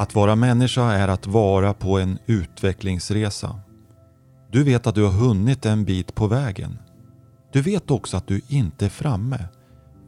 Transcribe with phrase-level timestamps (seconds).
[0.00, 3.60] Att vara människa är att vara på en utvecklingsresa.
[4.50, 6.78] Du vet att du har hunnit en bit på vägen.
[7.52, 9.48] Du vet också att du inte är framme.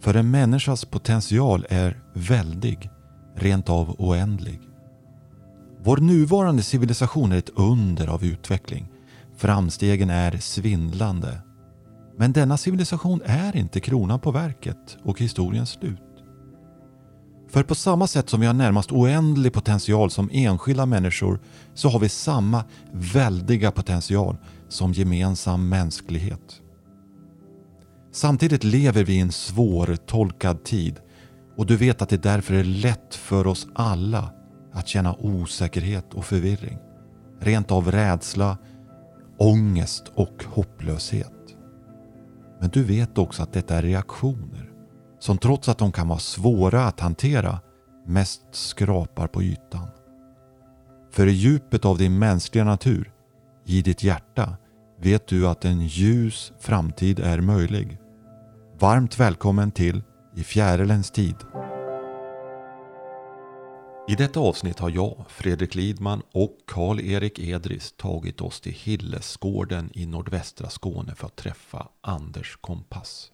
[0.00, 2.90] För en människas potential är väldig,
[3.36, 4.60] rent av oändlig.
[5.82, 8.88] Vår nuvarande civilisation är ett under av utveckling.
[9.36, 11.38] Framstegen är svindlande.
[12.16, 16.11] Men denna civilisation är inte kronan på verket och historiens slut.
[17.52, 21.40] För på samma sätt som vi har närmast oändlig potential som enskilda människor
[21.74, 24.36] så har vi samma väldiga potential
[24.68, 26.60] som gemensam mänsklighet.
[28.12, 31.00] Samtidigt lever vi i en svårtolkad tid
[31.56, 34.32] och du vet att det därför är lätt för oss alla
[34.72, 36.78] att känna osäkerhet och förvirring.
[37.40, 38.58] Rent av rädsla,
[39.38, 41.56] ångest och hopplöshet.
[42.60, 44.71] Men du vet också att detta är reaktioner
[45.22, 47.60] som trots att de kan vara svåra att hantera
[48.06, 49.88] mest skrapar på ytan.
[51.10, 53.12] För i djupet av din mänskliga natur,
[53.66, 54.56] i ditt hjärta,
[55.00, 57.98] vet du att en ljus framtid är möjlig.
[58.78, 60.02] Varmt välkommen till
[60.36, 61.36] I fjärilens tid.
[64.08, 70.06] I detta avsnitt har jag, Fredrik Lidman och Karl-Erik Edris tagit oss till Hillesgården i
[70.06, 73.31] nordvästra Skåne för att träffa Anders Kompass.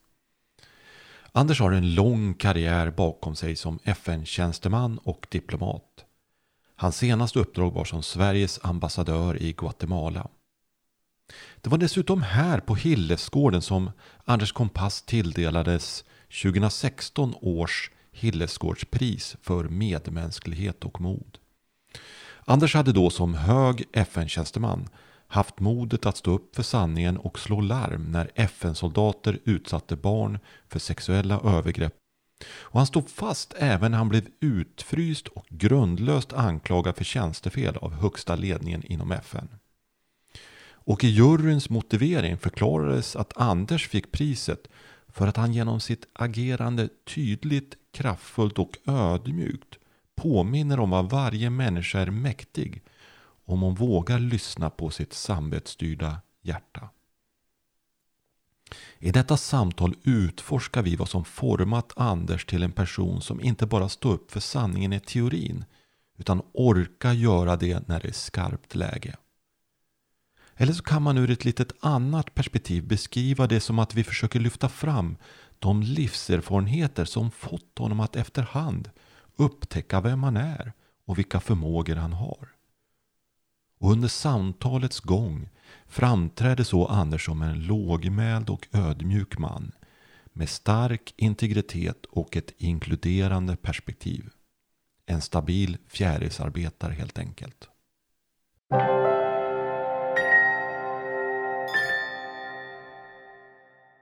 [1.38, 6.04] Anders har en lång karriär bakom sig som FN-tjänsteman och diplomat.
[6.76, 10.28] Hans senaste uppdrag var som Sveriges ambassadör i Guatemala.
[11.60, 13.90] Det var dessutom här på Hillesgården som
[14.24, 16.04] Anders Kompass tilldelades
[16.42, 21.38] 2016 års Hillesgårdspris för medmänsklighet och mod.
[22.44, 24.88] Anders hade då som hög FN-tjänsteman
[25.28, 30.78] haft modet att stå upp för sanningen och slå larm när FN-soldater utsatte barn för
[30.78, 31.94] sexuella övergrepp.
[32.60, 37.92] Och han stod fast även när han blev utfryst och grundlöst anklagad för tjänstefel av
[37.94, 39.48] högsta ledningen inom FN.
[40.70, 44.68] Och i juryns motivering förklarades att Anders fick priset
[45.08, 49.78] för att han genom sitt agerande tydligt, kraftfullt och ödmjukt
[50.16, 52.82] påminner om vad varje människa är mäktig
[53.48, 56.88] om hon vågar lyssna på sitt samvetsstyrda hjärta.
[58.98, 63.88] I detta samtal utforskar vi vad som format Anders till en person som inte bara
[63.88, 65.64] står upp för sanningen i teorin
[66.18, 69.16] utan orkar göra det när det är skarpt läge.
[70.54, 74.40] Eller så kan man ur ett litet annat perspektiv beskriva det som att vi försöker
[74.40, 75.16] lyfta fram
[75.58, 78.90] de livserfarenheter som fått honom att efterhand
[79.36, 80.72] upptäcka vem han är
[81.06, 82.57] och vilka förmågor han har.
[83.78, 85.48] Och under samtalets gång
[85.86, 89.72] framträdde så Anders som en lågmäld och ödmjuk man
[90.32, 94.30] med stark integritet och ett inkluderande perspektiv.
[95.06, 97.68] En stabil fjärilsarbetare helt enkelt.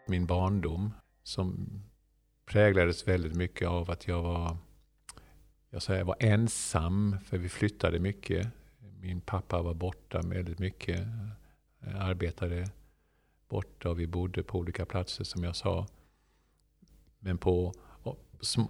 [0.09, 1.69] Min barndom som
[2.47, 4.57] präglades väldigt mycket av att jag var,
[5.71, 8.49] jag säger, var ensam, för vi flyttade mycket.
[9.07, 11.01] Min pappa var borta väldigt mycket,
[11.81, 12.71] eh, arbetade
[13.49, 15.87] borta och vi bodde på olika platser som jag sa.
[17.19, 17.75] Men på,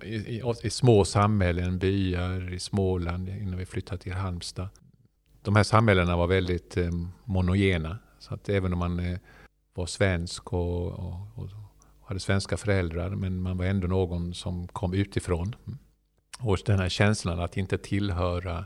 [0.02, 4.68] i, i, i små samhällen, byar i Småland innan vi flyttade till Halmstad.
[5.42, 6.90] De här samhällena var väldigt eh,
[7.24, 7.98] monogena.
[8.18, 9.18] Så att även om man eh,
[9.74, 11.48] var svensk och, och, och,
[12.06, 15.54] hade svenska föräldrar, men man var ändå någon som kom utifrån.
[16.40, 18.64] Och den här känslan att inte tillhöra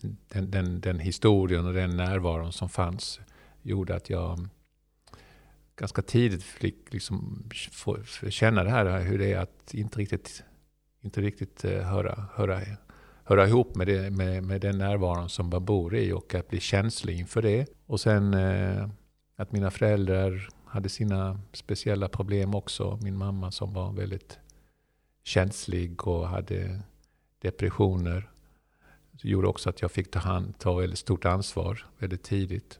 [0.00, 3.20] den, den, den historien och den närvaron som fanns
[3.62, 4.48] gjorde att jag
[5.76, 7.96] ganska tidigt fick liksom få,
[8.30, 10.42] känna det här, hur det är att inte riktigt,
[11.00, 12.60] inte riktigt eh, höra, höra,
[13.24, 16.60] höra ihop med, det, med, med den närvaron som man bor i och att bli
[16.60, 17.66] känslig inför det.
[17.86, 18.88] Och sen eh,
[19.36, 22.98] att mina föräldrar hade sina speciella problem också.
[23.02, 24.38] Min mamma som var väldigt
[25.24, 26.80] känslig och hade
[27.38, 28.30] depressioner.
[29.22, 32.78] Det gjorde också att jag fick ta, hand, ta väldigt stort ansvar väldigt tidigt.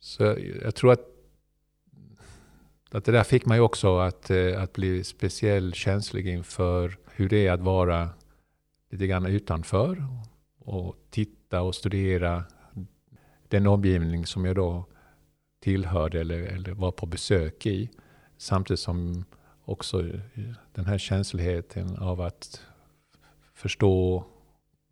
[0.00, 1.06] Så jag tror att,
[2.90, 7.46] att det där fick mig också att, eh, att bli speciellt känslig inför hur det
[7.46, 8.10] är att vara
[8.90, 10.06] lite grann utanför
[10.58, 12.44] och titta och studera
[13.48, 14.84] den omgivning som jag då
[15.60, 17.90] tillhörde eller, eller var på besök i.
[18.36, 19.24] Samtidigt som
[19.64, 20.02] också
[20.72, 22.62] den här känsligheten av att
[23.54, 24.24] förstå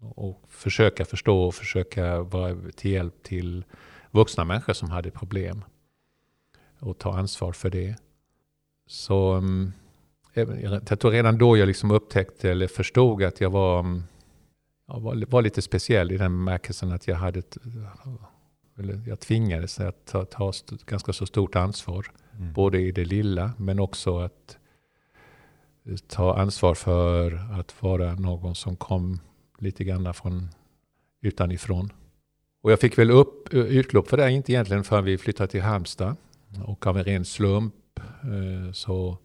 [0.01, 3.65] och försöka förstå och försöka vara till hjälp till
[4.11, 5.65] vuxna människor som hade problem.
[6.81, 7.97] Och ta ansvar för det.
[8.87, 9.73] Så mm,
[10.35, 14.03] jag tror redan då jag liksom upptäckte eller förstod att jag var, mm,
[14.87, 14.99] ja,
[15.29, 17.57] var, lite speciell i den bemärkelsen att jag hade ett,
[19.07, 20.53] jag tvingades att ta, ta
[20.87, 22.07] ganska så stort ansvar.
[22.39, 22.53] Mm.
[22.53, 24.59] Både i det lilla men också att
[26.07, 29.21] ta ansvar för att vara någon som kom
[29.59, 30.49] lite grann från
[31.21, 31.93] utanifrån.
[32.63, 35.63] Och jag fick väl upp, eh, utlopp för det, inte egentligen förrän vi flyttade till
[35.63, 36.17] Halmstad.
[36.65, 37.75] Och av en ren slump
[38.23, 39.19] eh, så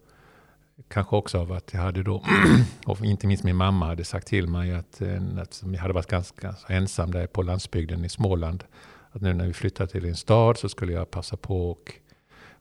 [0.87, 2.23] kanske också av att jag hade då,
[2.85, 6.07] och inte minst min mamma hade sagt till mig att, eh, att jag hade varit
[6.07, 8.63] ganska ensam där på landsbygden i Småland.
[9.11, 11.93] Att nu när vi flyttade till en stad så skulle jag passa på och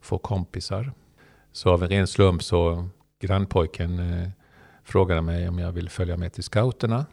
[0.01, 0.93] få kompisar.
[1.53, 2.89] Så av en ren slump så
[3.21, 4.29] grannpojken eh,
[4.85, 7.07] frågade mig om jag ville följa med till scouterna.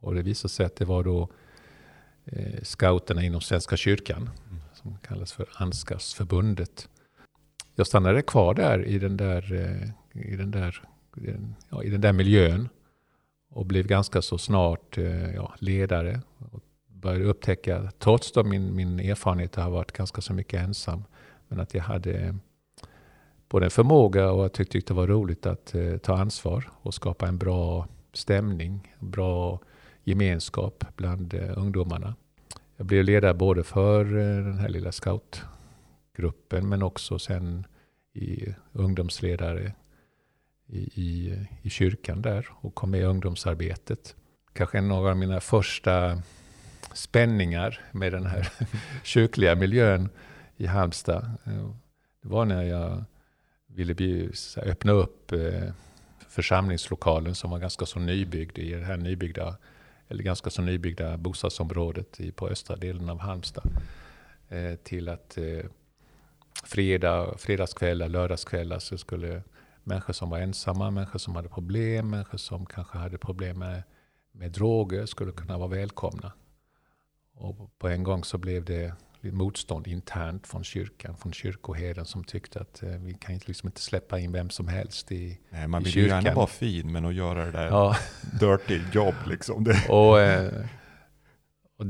[0.00, 1.28] Och det visade sig att det var då
[2.24, 4.30] eh, scouterna inom Svenska kyrkan.
[4.50, 4.60] Mm.
[4.74, 6.88] Som kallas för Ansgarsförbundet.
[7.74, 10.82] Jag stannade kvar där i den där, eh, i den där,
[11.68, 12.68] ja, i den där miljön.
[13.50, 16.20] Och blev ganska så snart eh, ja, ledare.
[16.38, 21.04] Och började upptäcka, trots då min, min erfarenhet har varit ganska så mycket ensam.
[21.48, 22.38] Men att jag hade
[23.48, 27.28] både en förmåga och jag tyckte det var roligt att eh, ta ansvar och skapa
[27.28, 29.60] en bra stämning, bra
[30.08, 32.14] gemenskap bland eh, ungdomarna.
[32.76, 37.66] Jag blev ledare både för eh, den här lilla scoutgruppen men också sen
[38.12, 39.72] i ungdomsledare
[40.66, 44.16] i, i, i kyrkan där och kom med i ungdomsarbetet.
[44.52, 46.22] Kanske en av mina första
[46.94, 48.48] spänningar med den här
[49.04, 50.08] kyrkliga miljön
[50.56, 51.24] i Halmstad.
[51.44, 51.70] Eh,
[52.22, 53.04] det var när jag
[53.66, 55.32] ville öppna upp
[56.28, 59.56] församlingslokalen som var ganska så nybyggd i det här nybyggda,
[60.08, 63.70] eller ganska så nybyggda bostadsområdet på östra delen av Halmstad.
[64.48, 65.64] Eh, till att eh,
[66.64, 69.42] fredag, fredagskvällar, lördagskvällar så skulle
[69.84, 73.82] människor som var ensamma, människor som hade problem, människor som kanske hade problem med,
[74.32, 76.32] med droger skulle kunna vara välkomna.
[77.34, 82.60] Och på en gång så blev det motstånd internt från kyrkan, från kyrkoherden som tyckte
[82.60, 85.96] att eh, vi kan liksom inte släppa in vem som helst i, Nej, man vill
[85.96, 87.96] ju gärna vara fin, men att göra det där ja.
[88.40, 89.64] dirty jobb liksom.
[89.64, 89.88] Det.
[89.88, 90.64] Och, eh,
[91.78, 91.86] och,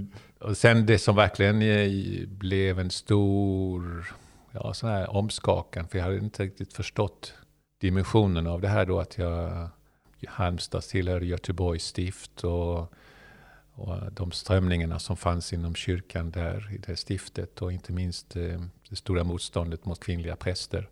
[0.48, 1.58] och sen det som verkligen
[2.38, 4.12] blev en stor
[4.52, 7.34] ja, sån här omskakan, för jag hade inte riktigt förstått
[7.80, 9.68] dimensionen av det här då att jag
[10.26, 12.92] Halmstad tillhör Göteborgs stift och
[13.78, 18.60] och de strömningarna som fanns inom kyrkan där i det stiftet och inte minst eh,
[18.88, 20.88] det stora motståndet mot kvinnliga präster.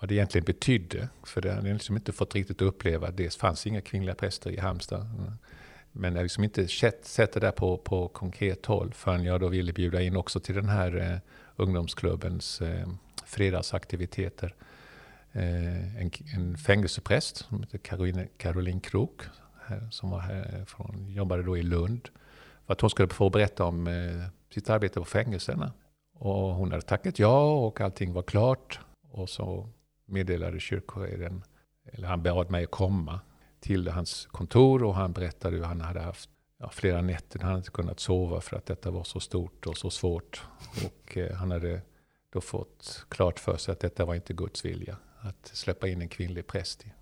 [0.00, 3.10] Vad det egentligen betydde, för det hade jag liksom inte fått riktigt uppleva.
[3.10, 5.06] Det fanns inga kvinnliga präster i Halmstad.
[5.92, 9.72] Men jag liksom inte sett det där på, på konkret håll förrän jag då ville
[9.72, 11.18] bjuda in också till den här eh,
[11.56, 12.88] ungdomsklubbens eh,
[13.26, 14.54] fredagsaktiviteter.
[15.32, 19.22] Eh, en, en fängelsepräst som heter Caroline, Caroline Krok
[19.90, 22.08] som var här eh, från, jobbade då i Lund.
[22.70, 24.22] För att hon skulle få berätta om eh,
[24.54, 25.72] sitt arbete på fängelserna.
[26.14, 28.80] Och hon hade tackat ja och allting var klart.
[29.10, 29.68] Och så
[30.06, 31.44] meddelade kyrkoherden,
[31.84, 33.20] eller han bad mig komma
[33.60, 37.38] till hans kontor och han berättade hur han hade haft ja, flera nätter.
[37.38, 40.44] Han hade inte kunnat sova för att detta var så stort och så svårt.
[40.86, 41.82] Och eh, han hade
[42.32, 44.96] då fått klart för sig att detta var inte Guds vilja.
[45.20, 46.92] Att släppa in en kvinnlig präst i,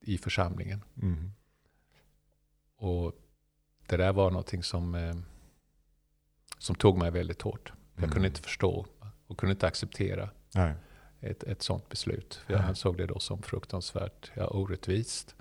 [0.00, 0.84] i församlingen.
[1.02, 1.32] Mm.
[2.78, 3.12] Och
[3.86, 5.14] det där var någonting som, eh,
[6.58, 7.72] som tog mig väldigt hårt.
[7.94, 8.12] Jag mm.
[8.12, 8.86] kunde inte förstå
[9.26, 10.74] och kunde inte acceptera Nej.
[11.20, 12.40] Ett, ett sånt beslut.
[12.46, 12.68] Jag Nej.
[12.68, 15.34] ansåg det då som fruktansvärt ja, orättvist,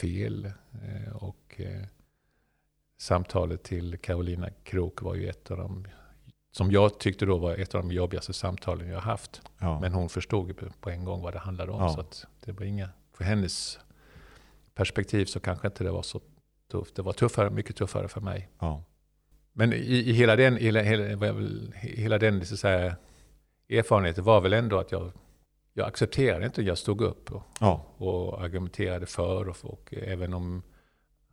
[0.00, 0.44] fel
[0.82, 1.84] eh, och eh,
[2.98, 5.86] samtalet till Carolina Krok var ju ett av de
[6.52, 9.42] som jag tyckte då var ett av de jobbigaste samtalen jag haft.
[9.58, 9.80] Ja.
[9.80, 11.80] Men hon förstod på en gång vad det handlade om.
[11.80, 11.88] Ja.
[12.10, 13.78] Så det var inga, för hennes
[14.74, 16.20] perspektiv så kanske inte det var så
[16.72, 16.96] tufft.
[16.96, 18.48] Det var tuffare, mycket tuffare för mig.
[18.58, 18.84] Ja.
[19.52, 21.34] Men i, i, hela den, hela, hela,
[21.74, 22.96] hela den så säga,
[23.68, 25.12] erfarenheten var väl ändå att jag,
[25.72, 27.86] jag accepterade inte, jag stod upp och, ja.
[27.96, 29.48] och argumenterade för.
[29.48, 30.62] Och, och, även om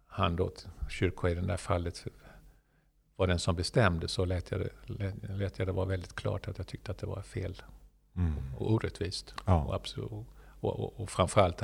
[0.06, 0.52] han då,
[0.90, 2.06] kyrkoherden i det här fallet,
[3.16, 6.58] var den som bestämde så lät jag, det, lät jag det vara väldigt klart att
[6.58, 7.62] jag tyckte att det var fel
[8.16, 8.34] mm.
[8.58, 9.34] och orättvist.
[9.46, 9.64] Ja.
[9.64, 11.62] Och, absolut, och, och, och framförallt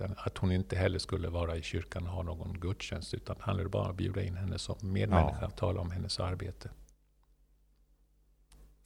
[0.00, 3.14] att, hon inte heller skulle vara i kyrkan och ha någon gudstjänst.
[3.14, 6.20] Utan det handlade bara om att bjuda in henne som medmänniska och tala om hennes
[6.20, 6.70] arbete.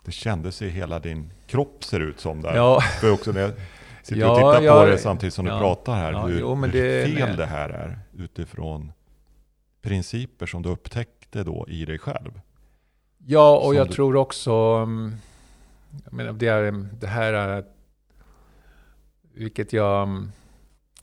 [0.04, 2.56] Det kändes i hela din kropp ser ut som där.
[2.56, 2.80] Ja.
[2.80, 3.52] För också när jag
[4.02, 6.12] sitter ja, och tittar på ja, det samtidigt som ja, du pratar här.
[6.12, 7.36] Ja, hur, jo, hur det, fel nej.
[7.36, 8.92] det här är utifrån
[9.82, 12.40] principer som du upptäckte då i dig själv.
[13.18, 13.92] Ja, och jag du...
[13.92, 14.52] tror också...
[14.52, 15.14] Mm,
[16.04, 17.64] jag menar, det, är, det här är
[19.34, 20.08] vilket jag...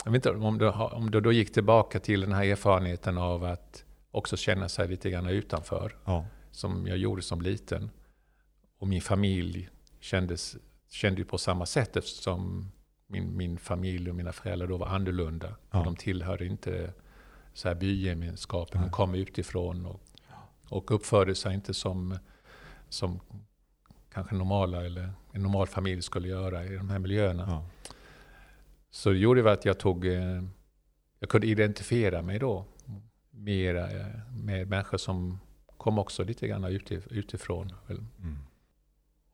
[0.05, 3.43] Jag vet inte om du, om du då gick tillbaka till den här erfarenheten av
[3.43, 5.95] att också känna sig lite grann utanför.
[6.05, 6.25] Ja.
[6.51, 7.89] Som jag gjorde som liten.
[8.79, 10.57] Och min familj kändes,
[10.89, 12.71] kände ju på samma sätt eftersom
[13.07, 15.55] min, min familj och mina föräldrar då var annorlunda.
[15.71, 15.83] Ja.
[15.83, 16.93] De tillhörde inte
[17.53, 18.81] så här bygemenskapen.
[18.81, 20.01] De kom utifrån och,
[20.69, 22.17] och uppförde sig inte som,
[22.89, 23.19] som
[24.13, 27.43] kanske normala eller en normal familj skulle göra i de här miljöerna.
[27.47, 27.65] Ja.
[28.91, 30.43] Så det gjorde att jag tog, eh,
[31.19, 32.65] jag kunde identifiera mig då
[33.31, 35.39] mer eh, med människor som
[35.77, 37.71] kom också lite grann utif- utifrån.
[37.89, 38.37] Mm.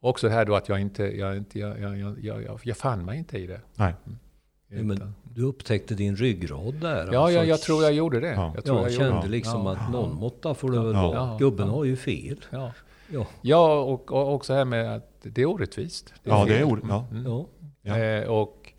[0.00, 2.60] Och också det här då att jag inte, jag, inte, jag, jag, jag, jag, jag,
[2.62, 3.60] jag fann mig inte i det.
[3.74, 3.94] Nej.
[4.68, 7.12] Ja, men du upptäckte din ryggrad där.
[7.12, 7.34] ja, alltså.
[7.36, 8.32] jag, jag tror jag gjorde det.
[8.32, 8.52] Ja.
[8.54, 9.28] Jag tror Ja, jag kände gjorde.
[9.28, 9.72] liksom ja.
[9.76, 11.02] att någon måtta får det väl Ja.
[11.02, 11.14] vara.
[11.16, 11.36] Ja.
[11.38, 11.72] Gubben Ja.
[11.74, 12.44] har ju fel.
[12.50, 12.72] Ja,
[13.10, 13.26] Ja.
[13.42, 16.14] ja och, och också det här med att det är orättvist.
[16.22, 16.66] Ja, det är fel.
[16.66, 17.06] or- ja.
[17.10, 17.24] Mm.
[17.26, 17.46] Ja.
[17.82, 17.98] Ja.
[17.98, 18.72] Eh, och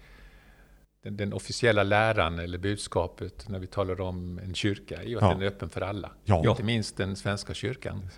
[1.07, 5.21] den, den officiella läran eller budskapet när vi talar om en kyrka är ju att
[5.21, 5.29] Ja.
[5.29, 6.11] den är öppen för alla.
[6.25, 6.49] Ja.
[6.49, 8.09] Inte minst den svenska kyrkan.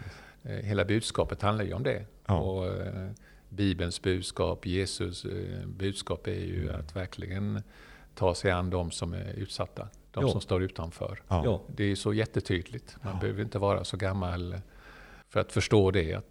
[0.44, 2.06] Eh, hela budskapet handlar ju om det.
[2.26, 2.38] Ja.
[2.40, 3.10] Och, eh,
[3.50, 7.62] Bibelns budskap, Jesus eh, budskap är ju att verkligen
[8.16, 9.88] ta sig an de som är utsatta.
[10.12, 10.32] De Ja.
[10.32, 11.22] som står utanför.
[11.28, 11.62] Ja.
[11.76, 12.96] Det är så jättetydligt.
[13.04, 13.20] Man Ja.
[13.20, 14.56] behöver inte vara så gammal
[15.30, 16.26] för att förstå det, att,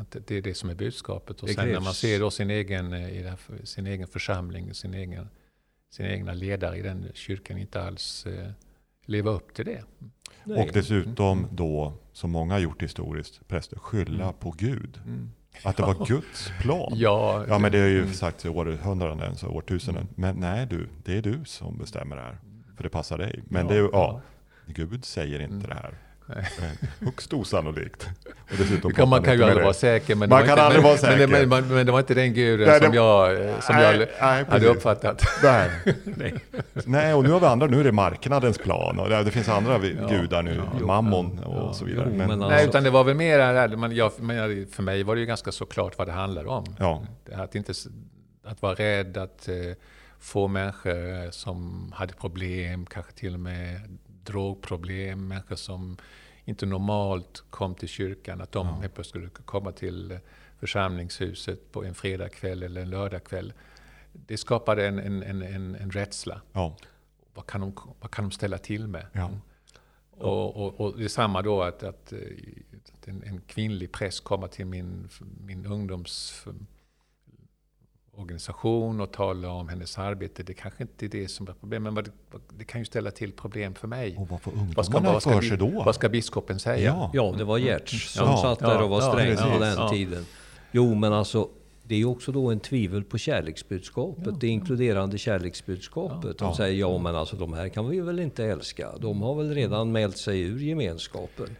[0.00, 1.40] att det är det som är budskapet.
[1.40, 4.74] Och Det sen när man ser då sin egen, i det här, sin egen församling,
[4.74, 5.28] sin egen,
[5.90, 8.48] sina egna ledare i den kyrkan inte alls eh,
[9.06, 9.84] leva upp till det.
[10.44, 10.62] Nej.
[10.62, 14.34] Och dessutom då, som många har gjort historiskt, präster, skylla Mm.
[14.40, 15.00] på Gud.
[15.64, 16.92] Att det var Guds plan.
[16.94, 18.12] Ja, Ja men det är ju Mm.
[18.12, 20.02] sagt i århundraden, så årtusenden.
[20.02, 20.14] Mm.
[20.14, 22.38] Men nej du, det är du som bestämmer det här.
[22.76, 23.42] För det passar dig.
[23.46, 24.22] Men Ja, det är ju, ja,
[24.66, 24.72] ja.
[24.74, 25.68] Gud säger inte Mm.
[25.68, 25.94] det här.
[26.34, 26.78] Nej.
[27.00, 28.08] Högst osannolikt.
[28.26, 30.14] Och dessutom kan, man kan ju aldrig vara säker.
[30.14, 31.26] Men Man kan inte, aldrig men, vara säker.
[31.26, 33.84] Men, det- men, men det var inte den guden Nej, som det- jag, som Nej,
[33.84, 34.68] jag nej, hade precis.
[34.68, 35.22] uppfattat.
[35.42, 35.70] Nej.
[36.04, 36.34] Nej.
[36.84, 38.98] Nej, och nu har vi andra, nu är det marknadens plan.
[38.98, 41.72] Och det det finns andra Ja, gudar nu, ja, mammon ja, och ja.
[41.74, 42.08] så vidare.
[42.10, 44.82] Jo, men, men Nej, Alltså- utan det var väl mer, men jag, men jag, för
[44.82, 46.64] mig var det ju ganska så klart vad det handlar om.
[46.78, 47.02] ja,
[47.34, 47.72] Att, inte,
[48.44, 49.54] att vara rädd att eh,
[50.20, 53.98] få människor eh, som hade problem, kanske till och med
[54.32, 55.96] drogproblem, människor som
[56.44, 58.72] inte normalt kom till kyrkan, att de Ja.
[58.74, 60.18] helt plötsligt skulle komma till eh,
[60.60, 63.52] församlingshuset på en fredagkväll eller en lördagkväll.
[64.12, 66.40] Det skapade en, en, en, en, en rädsla.
[66.52, 66.76] ja,
[67.34, 69.06] Vad kan, de, vad kan de ställa till med?
[69.12, 69.30] ja,
[70.10, 72.18] Och, och, och det är samma då att, att, eh,
[72.94, 75.08] att en, en kvinnlig präst kommer till min,
[75.46, 75.66] min
[78.18, 80.42] ungdomsorganisation och talar om hennes arbete.
[80.42, 82.04] Det kanske inte är det som är problemet, men
[82.58, 84.16] det, kan ju ställa till problem för mig.
[84.18, 85.82] Och vad får ungdomarna vad, ska, för sig då?
[85.86, 86.84] vad ska biskopen säga?
[86.86, 89.52] Ja, Ja, det var Gertz som Ja, satt där och var ja, sträng precis.
[89.52, 89.88] på den Ja.
[89.88, 90.26] tiden.
[90.72, 91.48] Jo, men alltså
[91.82, 96.38] det är ju också då en tvivel på kärleksbudskapet, det inkluderande kärleksbudskapet.
[96.38, 96.56] De Ja.
[96.56, 98.88] säger ja, men alltså de här kan vi väl inte älska.
[98.98, 101.56] De har väl redan mält sig ur gemenskapen.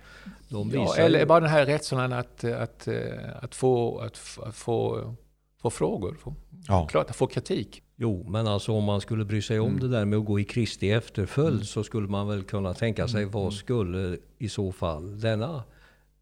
[0.48, 2.94] De Ja, eller ju- bara den här rädslan att, att, eh,
[3.42, 5.14] att, få, att, att få,
[5.62, 6.34] få frågor, få,
[6.68, 7.82] ja, klart, att få kritik.
[7.96, 9.80] Jo, men alltså om man skulle bry sig om Mm.
[9.80, 13.24] det där med att gå i Kristi efterföljd så skulle man väl kunna tänka sig
[13.24, 15.62] vad skulle i så fall denna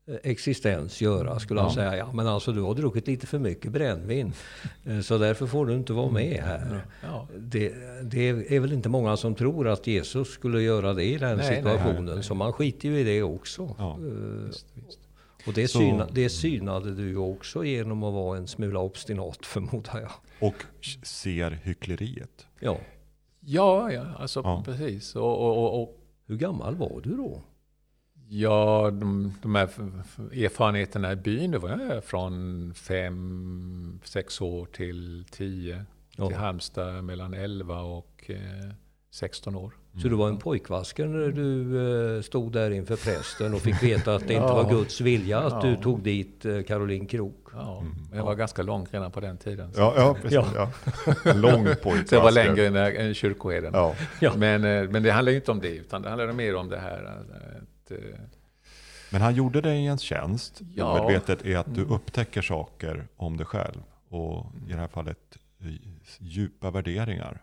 [0.08, 1.38] eh, existens göra?
[1.38, 1.74] Skulle han Ja.
[1.74, 4.32] säga, ja men alltså du har druckit lite för mycket brännvin
[4.84, 6.86] eh, så därför får du inte vara med här.
[7.02, 7.28] Ja.
[7.38, 11.36] Det, det är väl inte många som tror att Jesus skulle göra det i den
[11.36, 12.24] Nej, situationen, nej, nej.
[12.24, 13.74] så man skiter ju i det också.
[13.78, 13.92] Ja.
[13.92, 14.98] Eh, Visst, visst.
[15.46, 19.38] Och det, Så- syna, det synade du ju också genom att vara en smula obstinat
[19.46, 20.12] förmodar jag.
[20.48, 20.64] och
[21.06, 22.46] ser hyckleriet.
[22.60, 22.78] Ja.
[23.40, 24.62] Ja, ja, alltså Ja.
[24.64, 25.16] precis.
[25.16, 27.42] Och, och, och, och Hur gammal var du då?
[28.28, 29.62] Ja, de, de här
[30.44, 35.84] erfarenheterna i byn, det var jag från fem, sex år till tio.
[36.16, 36.26] Ja.
[36.28, 38.72] Till Halmstad mellan 11 och eh,
[39.10, 39.72] 16 år.
[40.02, 44.14] Så du var en pojkvasker när du eh, stod där inför prästen och fick veta
[44.14, 44.68] att det inte var Ja.
[44.70, 45.76] Guds vilja att du Ja.
[45.76, 47.46] tog dit eh, Caroline Krok?
[47.52, 47.94] Ja, Mm.
[48.12, 49.72] jag var ganska lång redan på den tiden.
[49.72, 50.38] Så, Ja, ja precis.
[50.54, 50.70] Ja.
[51.24, 52.08] En lång pojk.
[52.08, 53.70] så jag var längre än, än kyrkoherden.
[53.74, 53.94] Ja.
[54.20, 54.32] Ja.
[54.36, 57.04] Men, eh, men det handlar inte om det, utan det handlar mer om det här
[57.04, 57.96] att, eh,
[59.10, 60.60] Men han gjorde dig en tjänst.
[60.74, 61.00] Ja.
[61.00, 61.92] Omedvetet är att du Mm.
[61.94, 63.82] upptäcker saker om dig själv.
[64.08, 65.18] Och i det här fallet
[65.60, 65.66] eh,
[66.18, 67.42] djupa värderingar.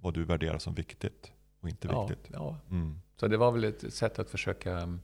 [0.00, 1.30] Vad du värderar som viktigt
[1.62, 2.30] och inte ja, viktigt.
[2.32, 3.00] ja, Mm.
[3.16, 5.00] Så det var väl ett sätt att försöka um,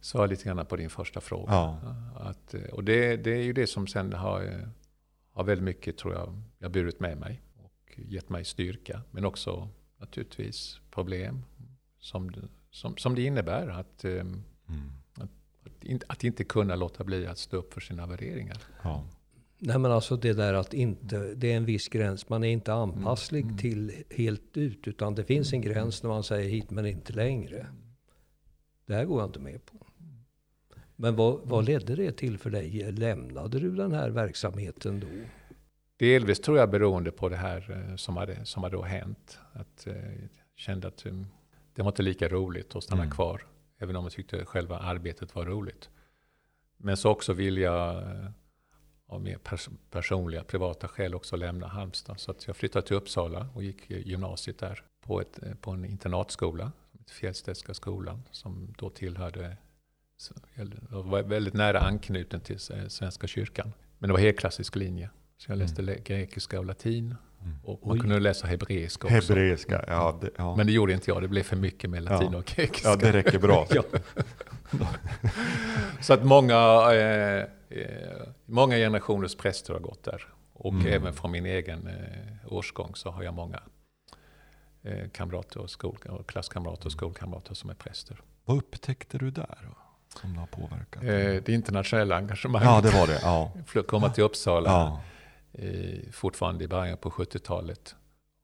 [0.00, 1.52] svara lite grann på din första fråga.
[1.52, 1.80] Ja.
[2.16, 4.68] Att, eh, och det, det är ju det som sen har, eh,
[5.30, 9.02] har väldigt mycket, tror jag, jag burit med mig och gett mig styrka.
[9.10, 9.68] Men också
[9.98, 11.44] naturligtvis problem
[11.98, 12.32] som,
[12.70, 14.12] som, som det innebär att, eh,
[14.68, 14.90] Mm.
[15.14, 18.58] att, in, att inte kunna låta bli att stå upp för sina värderingar.
[18.82, 19.04] Ja.
[19.58, 22.72] Nej men alltså det där att inte, det är en viss gräns, man är inte
[22.72, 23.56] anpasslig Mm.
[23.56, 27.66] till helt ut utan det finns en gräns när man säger hit men inte längre.
[28.86, 29.86] Det här går jag inte med på.
[30.96, 32.92] Men vad, vad ledde det till för dig?
[32.92, 35.06] Lämnade du den här verksamheten då?
[35.96, 39.38] Delvis tror jag beroende på det här eh, som hade, som hade då hänt.
[39.52, 41.26] Att eh, jag kände att um,
[41.74, 43.14] det var inte lika roligt att stanna Mm.
[43.14, 43.42] kvar.
[43.78, 45.90] Även om jag tyckte själva arbetet var roligt.
[46.76, 48.30] Men så också vill jag eh,
[49.08, 52.20] av mer pers personliga, privata skäl också lämna Halmstad.
[52.20, 56.72] Så jag flyttade till Uppsala och gick gymnasiet där på, ett, på en internatskola,
[57.10, 59.56] Fjällstedtska skolan, som då tillhörde,
[60.90, 63.72] var väldigt nära anknuten till Svenska kyrkan.
[63.98, 65.10] Men det var helklassisk linje.
[65.36, 67.14] Så jag läste le- grekiska och latin.
[67.46, 67.58] Mm.
[67.64, 69.14] Och man kunde läsa hebreiska också.
[69.32, 70.56] Hebreiska, ja, det, ja.
[70.56, 72.38] Men det gjorde inte jag, det blev för mycket med latin Ja.
[72.38, 72.88] och grekiska.
[72.88, 73.66] ja, det räcker bra.
[76.00, 76.54] Så att många,
[76.92, 77.46] eh, eh,
[78.46, 80.22] många generationers präster har gått där.
[80.52, 80.86] Och Mm.
[80.86, 83.60] även från min egen eh, årsgång så har jag många
[84.82, 88.20] eh, kamrater och, skol, klasskamrater och skolkamrater som är präster.
[88.44, 89.76] Vad upptäckte du där då,
[90.20, 91.02] som har påverkat?
[91.02, 91.08] Eh,
[91.44, 92.68] det internationella engagemanget.
[92.68, 93.18] ja, det var det.
[93.22, 93.52] Ja.
[93.66, 95.00] Fl- Komma till Uppsala Ja.
[95.58, 97.94] Eh, fortfarande i början på 70-talet.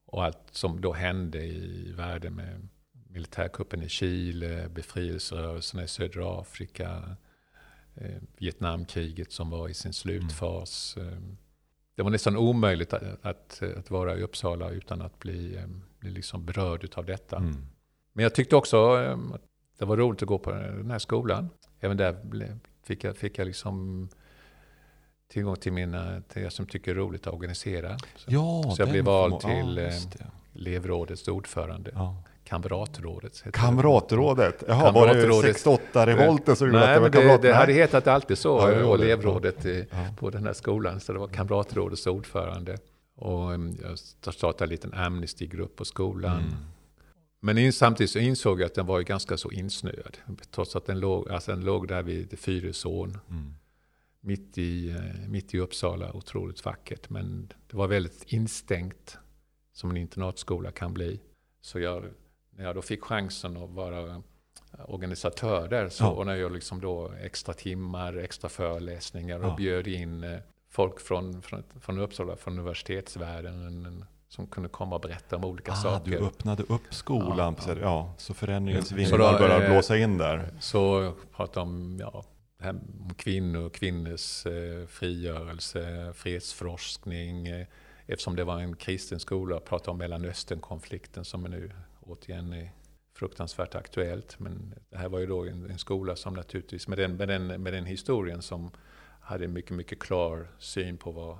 [0.06, 2.68] Och allt som då hände i världen med
[3.08, 7.16] militärkuppen i Chile, befrielserörelserna i södra Afrika,
[7.94, 10.96] eh, Vietnamkriget som var i sin slutfas.
[10.96, 11.18] Eh,
[11.94, 15.66] det var nästan omöjligt att, att, att vara i Uppsala utan att bli, eh,
[15.98, 17.36] bli liksom berörd av detta.
[17.36, 17.66] Mm.
[18.12, 18.92] Men jag tyckte också
[19.34, 19.42] att
[19.78, 21.48] det var roligt att gå på den här skolan.
[21.80, 22.16] Även där
[22.82, 24.08] fick jag, fick jag liksom
[25.32, 27.98] tillgång till mina, till jag som tycker det är roligt att organisera.
[27.98, 29.92] Så Ja, Så jag blev vald förmo- ja, till, eh,
[30.56, 31.90] elevrådets ordförande.
[31.94, 32.22] Ja.
[32.44, 33.42] Kamratrådet.
[33.52, 34.62] Kamratrådet?
[34.68, 35.56] Jaha, var det Kamratrådet.
[35.56, 39.64] 68-revolten som gjorde att det var men det, det hade hetat alltid så, Ja, elevrådet
[39.64, 39.74] Ja.
[40.18, 41.00] på den här skolan.
[41.00, 42.78] Så det var kamratrådets ordförande.
[43.16, 43.98] Och mm, jag
[44.34, 46.38] startade en liten Amnesty-grupp på skolan.
[46.38, 46.54] Mm.
[47.40, 50.18] Men in, samtidigt så insåg jag att den var ju ganska så insnöad.
[50.50, 53.54] Trots att den låg, alltså den låg där vid Fyrisån, Mm.
[54.24, 57.10] Mitt i, eh, mitt i Uppsala, otroligt vackert.
[57.10, 59.18] Men det var väldigt instängt,
[59.72, 61.20] som en internatskola kan bli.
[61.60, 62.04] Så jag,
[62.50, 64.22] när jag då fick chansen att vara
[64.86, 66.10] organisatör där, så Ja.
[66.10, 69.54] och när jag liksom då extra timmar, extra föreläsningar och Ja.
[69.56, 70.38] bjöd in eh,
[70.70, 75.44] folk från, från, från Uppsala, från universitetsvärlden, en- en- som kunde komma och berätta om
[75.44, 76.10] olika Ah, saker.
[76.10, 78.14] du öppnade upp skolan, Ja, ja, ja.
[78.18, 80.54] så förändringens vindar började eh, blåsa in där.
[80.60, 82.24] Så prata om, ja,
[82.62, 84.46] det här om kvinnor, kvinnors
[84.88, 87.46] frigörelse, fredsforskning.
[87.46, 87.66] Eh,
[88.06, 91.70] eftersom det var en kristen skola, prata om Mellanösternkonflikten som är nu
[92.00, 92.70] återigen är
[93.14, 94.38] fruktansvärt aktuellt.
[94.38, 97.62] Men det här var ju då en, en skola som naturligtvis, med den, med, den,
[97.62, 98.70] med den historien som
[99.20, 101.38] hade en mycket, mycket klar syn på vad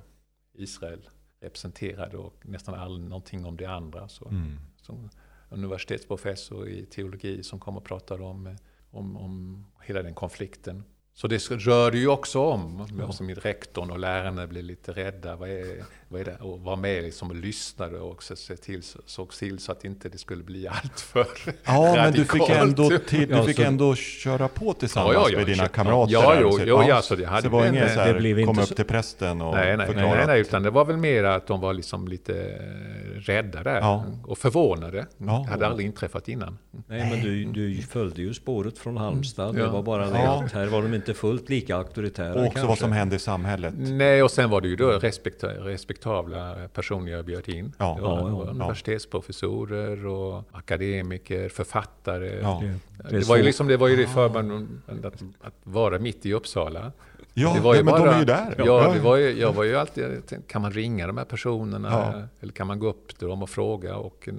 [0.53, 1.09] Israel
[1.39, 4.07] representerade och nästan all, någonting om det andra.
[4.07, 4.59] Så Mm.
[4.81, 5.09] som
[5.49, 8.57] universitetsprofessor i teologi som kom och pratade om,
[8.91, 10.83] om, om hela den konflikten.
[11.15, 13.11] Så det rörde ju också om, Ja.
[13.11, 15.35] som i rektorn och lärarna blev lite rädda.
[15.35, 16.37] Vad är, vad är det?
[16.41, 20.09] Och var med liksom och lyssnade och så, se till, såg till så att inte
[20.09, 21.27] det skulle bli allt för
[21.63, 22.61] Ja, men du fick, radikalt.
[22.79, 26.13] ändå till, du fick ändå köra på tillsammans Ja, ja, ja, med dina kamrater.
[26.13, 28.35] Ja, jo, jo, ja, så det hade så det var ingen så det här, blev
[28.45, 30.15] kom inte upp så- till prästen och Nej, nej, förklara.
[30.15, 33.79] nej, nej, utan det var väl mer att de var liksom lite eh, rädda där
[33.79, 34.05] Ja.
[34.25, 35.05] och förvånade.
[35.17, 35.43] Ja.
[35.45, 36.57] Det hade aldrig inträffat innan.
[36.87, 39.55] Nej, men du, du följde ju spåret från Halmstad.
[39.55, 39.69] Det Ja.
[39.71, 40.43] var bara det Ja.
[40.45, 42.67] att här var de inte fullt lika auktoritära Och också kanske.
[42.67, 43.73] vad som hände i samhället.
[43.77, 47.73] Nej, och sen var det ju då respekta, respektabla personer jag bjöd in.
[47.77, 48.51] Ja, det var, ja, ja.
[48.51, 52.39] universitetsprofessorer och akademiker, författare.
[52.41, 52.63] Ja.
[53.09, 56.33] Det, det var ju liksom, det var ju det förband att, att vara mitt i
[56.33, 56.91] Uppsala.
[57.33, 58.55] Ja, det var ju nej, men de bara- är ju där.
[58.57, 60.05] Ja, det var ju, jag var ju alltid,
[60.47, 61.89] kan man ringa de här personerna?
[61.91, 62.21] Ja.
[62.41, 63.95] Eller kan man gå upp till dem och fråga?
[63.97, 64.29] Och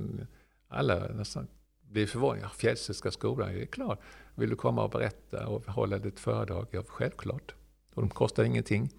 [0.68, 1.46] alla nästan
[1.90, 2.40] blir förvånade.
[2.42, 4.00] Ja, Fjällstedtska skolan, det är klart.
[4.34, 6.66] Vill du komma och berätta och hålla ditt föredrag?
[6.70, 7.54] Ja, självklart.
[7.94, 8.90] Och de kostar ingenting.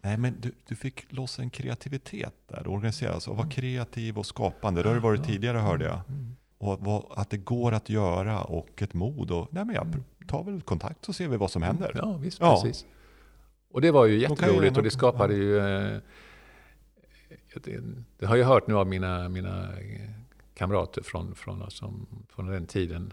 [0.00, 4.82] Nej, men du, du fick loss en kreativitet där, organiseras och vara kreativ och skapande.
[4.82, 6.00] Det har du varit tidigare hörde jag.
[6.58, 9.30] Och vad, att det går att göra och ett mod.
[9.30, 9.86] Och, nej, men jag
[10.28, 11.92] tar väl kontakt så ser vi vad som händer.
[11.94, 12.60] Ja, visst, Ja.
[12.62, 12.86] precis.
[13.70, 15.58] Och det var ju jätteroligt och det skapade ju...
[15.58, 15.98] Eh,
[17.64, 17.80] det,
[18.18, 19.68] det har jag hört nu av mina, mina
[20.54, 21.94] kamrater från, från, alltså,
[22.28, 23.12] från den tiden.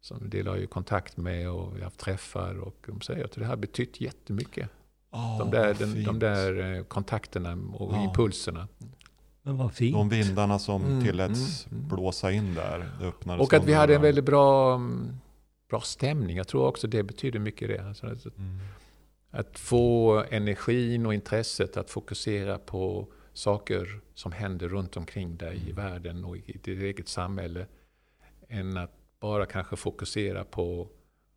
[0.00, 3.32] Som de har ju kontakt med och vi har haft träffar och de säger att
[3.32, 4.70] det här har betytt jättemycket.
[5.10, 8.04] Oh, De där, den, de där eh, kontakterna och Ja.
[8.04, 8.68] impulserna.
[9.42, 9.94] Men vad fint.
[9.96, 11.88] De vindarna som Mm, tilläts mm, mm.
[11.96, 12.78] blåsa in där.
[13.00, 15.08] Det öppnades Och att vi hade en väldigt bra, mm,
[15.70, 16.36] bra stämning.
[16.36, 17.78] Jag tror också det betyder mycket det.
[17.88, 18.58] Alltså, att- Mm.
[19.30, 25.72] Att få energin och intresset att fokusera på saker som händer runt omkring dig i
[25.72, 27.66] världen och i ditt eget samhälle.
[28.48, 30.88] Än att bara kanske fokusera på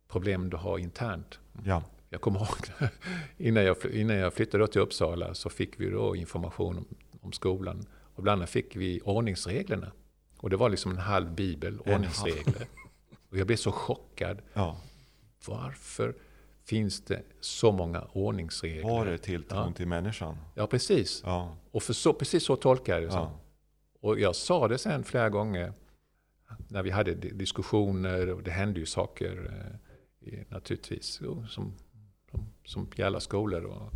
[0.08, 1.38] problem du har internt.
[1.64, 1.82] Ja.
[2.08, 2.88] Jag kommer ihåg
[3.36, 6.86] innan jag, innan jag flyttade till Uppsala så fick vi då information om,
[7.20, 7.86] om skolan.
[8.14, 9.92] Och bland annat fick vi ordningsreglerna.
[10.38, 12.66] Och det var liksom en halv bibel, ordningsregler.
[13.30, 14.42] Och jag blev så chockad.
[14.54, 14.76] ja.
[15.46, 16.14] Varför
[16.64, 18.82] finns det så många ordningsregler?
[18.90, 19.72] Var det tilltron Ja.
[19.72, 20.36] till människan?
[20.54, 21.22] Ja, precis.
[21.26, 21.56] Ja.
[21.70, 23.14] Och för så, precis så tolkar jag det.
[23.14, 23.32] Ja.
[24.00, 25.72] Och jag sa det sen flera gånger
[26.68, 29.50] när vi hade di- diskussioner och det hände ju saker
[30.26, 31.74] eh, naturligtvis som,
[32.30, 33.64] som, som i alla skolor.
[33.64, 33.92] Och,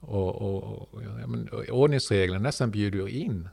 [0.00, 3.48] och, och, och, ja, men, ordningsreglerna nästan bjuder in.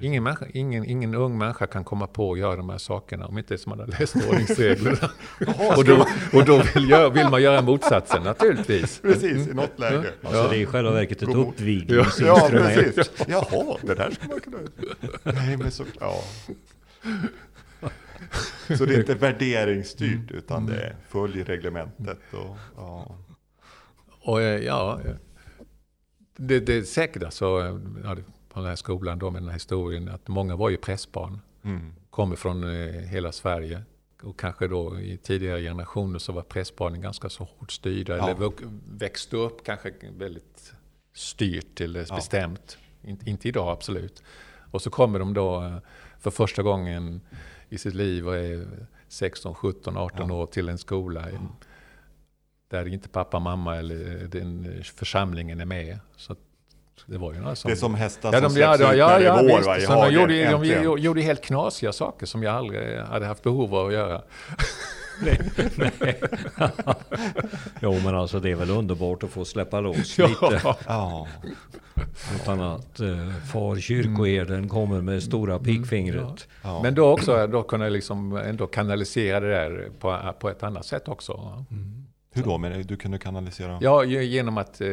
[0.00, 3.38] Ingen, människa, ingen, ingen ung människa kan komma på att göra de här sakerna om
[3.38, 5.10] inte man har läst ordningsreglerna.
[5.76, 9.00] och då, och då vill, jag, vill man göra motsatsen naturligtvis.
[9.02, 10.12] Precis, i något läge.
[10.22, 11.36] Alltså det är i själva verket ett mot-
[12.20, 13.10] Ja, precis.
[13.28, 14.58] Jaha, det där ska man kunna...
[15.22, 15.84] Nej, men så...
[16.00, 16.22] Ja.
[18.78, 22.56] Så det är inte värderingsstyrt, utan det är följ reglementet och...
[22.76, 23.16] Ja.
[24.20, 25.14] Och eh, ja, eh,
[26.36, 27.60] det, det är säkert alltså,
[28.04, 28.14] eh,
[28.48, 31.40] på den här skolan då med den här historien, att många var ju pressbarn.
[31.64, 31.92] Mm.
[32.10, 33.82] Kommer från eh, hela Sverige.
[34.22, 38.16] Och kanske då i tidigare generationer så var pressbarnen ganska så hårt styrda.
[38.16, 38.30] Ja.
[38.30, 38.52] Eller
[38.98, 40.72] växte upp kanske väldigt
[41.12, 42.16] styrt eller Ja.
[42.16, 42.78] bestämt.
[43.02, 44.22] Inte, inte idag absolut.
[44.70, 45.76] Och så kommer de då eh,
[46.18, 47.20] för första gången
[47.68, 48.66] i sitt liv och är
[49.08, 50.34] 16, 17, 18 Ja.
[50.34, 51.30] år till en skola.
[51.30, 51.34] i-
[52.70, 55.98] Där inte pappa, mamma eller den församlingen är med.
[56.16, 56.36] Så
[57.06, 57.68] det var ju några som...
[57.68, 59.38] Det är som hästar Ja, som de, ja, släpps ja, ut ja, när det ja,
[59.38, 62.98] är vår va, Så de, gjorde, de gjorde, gjorde helt knasiga saker som jag aldrig
[62.98, 64.22] hade haft behov av att göra.
[67.82, 70.60] Jo men alltså det är väl underbart att få släppa loss lite.
[70.64, 70.76] Ja.
[70.86, 71.26] Ja,
[72.36, 76.48] Utan att eh, far kyrkoherden kommer med stora pekfingret.
[76.62, 76.80] ja.
[76.82, 80.86] Men då också då kunna jag liksom ändå kanalisera det där på, på ett annat
[80.86, 81.64] sätt också.
[82.38, 82.58] Hur då?
[82.58, 83.78] Men du kunde kanalisera?
[83.80, 84.88] Ja, ge- genom att, eh,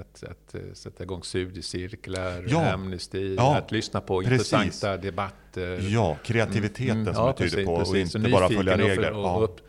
[0.00, 2.72] att, att eh, sätta igång studiecirklar, Ja.
[2.72, 3.56] Amnesty, Ja.
[3.56, 4.32] att lyssna på Precis.
[4.32, 5.78] intressanta debatter.
[5.88, 8.14] Ja, kreativiteten Mm, som ja, det tyder precis, på och precis.
[8.14, 9.12] inte Och bara nyfiken följa och regler.
[9.12, 9.38] och Ja.
[9.42, 9.60] upp-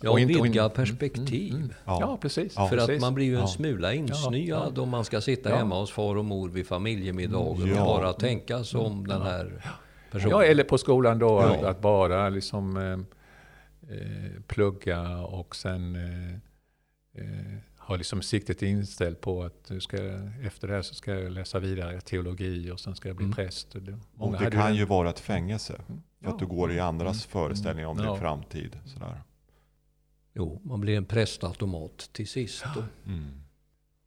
[0.00, 1.74] Ja, Och inte- och vidga in- perspektiv.
[1.84, 2.18] Ja, Ja.
[2.22, 2.52] precis.
[2.56, 2.68] Ja.
[2.68, 3.00] För att precis.
[3.00, 3.46] man blir ju en Ja.
[3.46, 5.56] smula insnyad om man ska sitta Ja.
[5.56, 7.80] hemma hos far och mor vid familjemiddagen Ja.
[7.80, 9.52] och bara tänka som den här
[10.10, 10.30] personen.
[10.30, 11.54] Ja, eller på skolan då, Ja.
[11.54, 12.76] att, att bara liksom
[13.88, 16.34] eh, plugga och sen eh,
[17.22, 19.96] eh, ha liksom siktet inställt på att ska,
[20.42, 23.34] efter det här så ska jag läsa vidare teologi och sen ska jag bli Mm.
[23.36, 23.74] präst.
[23.74, 25.80] Och Det, Och många det kan ju vara ett fängelse.
[26.22, 28.10] För att du går i andras föreställningar om Ja.
[28.10, 28.78] din framtid.
[28.84, 29.22] Sådär.
[30.34, 32.64] Jo, man blir en prästautomat till sist.
[33.06, 33.24] Mm.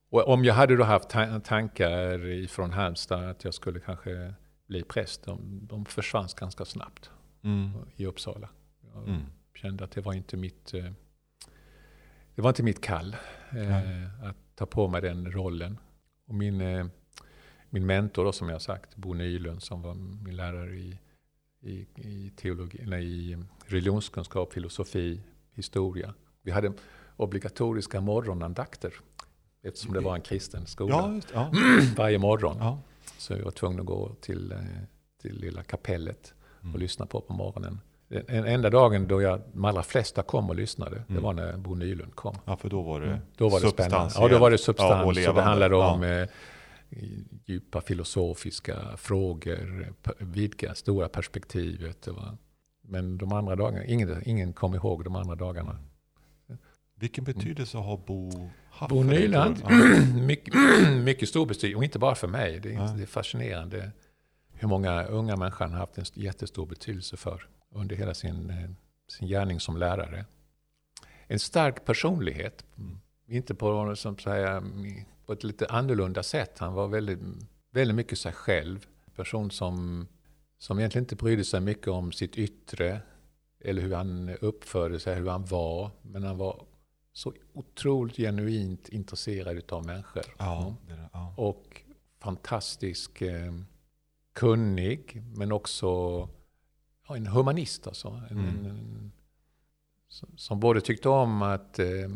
[0.10, 4.34] Och om jag hade då haft ta- tankar ifrån Halmstad att jag skulle kanske
[4.68, 7.10] bli präst, de, de försvann ganska snabbt
[7.44, 7.72] Mm.
[7.96, 8.50] i Uppsala.
[9.08, 9.22] Mm.
[9.62, 10.92] Kände att det var inte mitt, eh,
[12.36, 13.16] det var inte mitt kall
[13.52, 13.64] Nej.
[14.04, 15.78] eh, att ta på mig den rollen.
[16.28, 16.86] Och min, eh,
[17.70, 21.00] min mentor då, som jag sagt, Bo Nylund, som var min lärare i,
[21.62, 25.22] i, i, teologi, nej, i religionskunskap, filosofi,
[25.54, 26.14] historia.
[26.42, 26.74] Vi hade
[27.18, 28.94] obligatoriska morgonandakter
[29.62, 31.52] eftersom det var en kristen skola Ja, ja.
[31.98, 32.58] varje morgon.
[32.60, 32.80] ja.
[33.18, 34.54] Så jag var tvungen att gå till,
[35.22, 36.80] till lilla kapellet och Mm.
[36.80, 37.80] lyssna på på morgonen.
[38.28, 41.24] Den enda dagen då jag, de allra flesta kom och lyssnade, det Mm.
[41.24, 42.36] var när Bo Nylund kom.
[42.46, 43.20] ja, för då var det Mm.
[43.38, 44.14] Då var det spännande.
[44.16, 46.10] Ja, då var det Ja, substans och och, det handlade om Ja.
[46.22, 46.28] eh,
[47.46, 52.02] djupa filosofiska frågor, vidga stora perspektivet.
[52.02, 52.38] Det var,
[52.82, 55.78] men de andra dagarna, ingen, ingen kom ihåg de andra dagarna.
[56.96, 59.64] Vilken betydelse har Bo haft Bo Nyland,
[60.28, 60.54] mycket,
[61.04, 62.60] mycket stor betydelse, och inte bara för mig.
[62.60, 62.94] Det är, Ja.
[62.98, 63.92] det är fascinerande
[64.54, 68.70] hur många unga människor han har haft en jättestor betydelse för under hela sin, eh,
[69.08, 70.26] sin gärning som lärare.
[71.28, 73.00] En stark personlighet, Mm.
[73.28, 74.64] inte på, som säga,
[75.26, 76.60] på ett lite annorlunda sätt.
[76.60, 77.20] Han var väldigt,
[77.72, 78.86] väldigt mycket sig själv.
[79.16, 80.08] Person som,
[80.58, 83.02] som egentligen inte brydde sig mycket om sitt yttre
[83.60, 85.92] eller hur han uppförde sig, hur han var.
[86.02, 86.66] Men han var
[87.14, 90.24] så otroligt genuint intresserad av människor.
[90.38, 91.10] Ja, det är det.
[91.14, 91.34] ja.
[91.38, 91.82] Och
[92.20, 93.54] fantastisk eh,
[94.34, 96.30] kunnig, men också
[97.16, 97.88] en humanist.
[97.88, 98.08] Alltså.
[98.30, 98.66] En, Mm.
[98.66, 99.12] en,
[100.38, 102.10] som- både tyckte om att eh,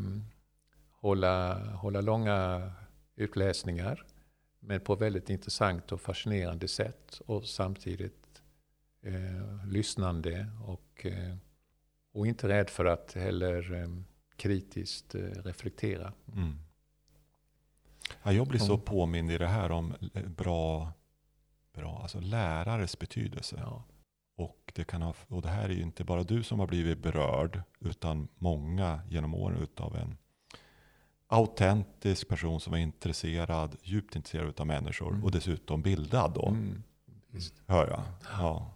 [0.92, 2.72] hålla, hålla långa
[3.16, 4.06] utläsningar,
[4.60, 7.22] men på väldigt intressant och fascinerande sätt.
[7.26, 8.42] Och samtidigt
[9.02, 11.36] eh, lyssnande och, eh,
[12.12, 13.88] och inte rädd för att heller eh,
[14.36, 16.14] kritiskt eh, reflektera.
[16.34, 16.60] Mm.
[18.24, 20.92] Ja, jag blir så påmind i det här om eh, bra,
[21.74, 23.56] bra alltså lärares betydelse.
[23.60, 23.84] Ja.
[24.36, 26.98] Och det kan ha, och det här är ju inte bara du som har blivit
[27.04, 30.18] berörd, utan många genom åren utav en
[31.28, 35.24] autentisk person som är intresserad, djupt intresserad av människor Mm.
[35.24, 36.84] och dessutom bildad då, Mm.
[37.68, 38.04] Hör jag.
[38.40, 38.72] Ja.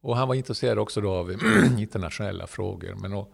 [0.00, 1.30] Och han var intresserad också då av
[1.78, 2.94] internationella frågor.
[2.94, 3.28] Men då,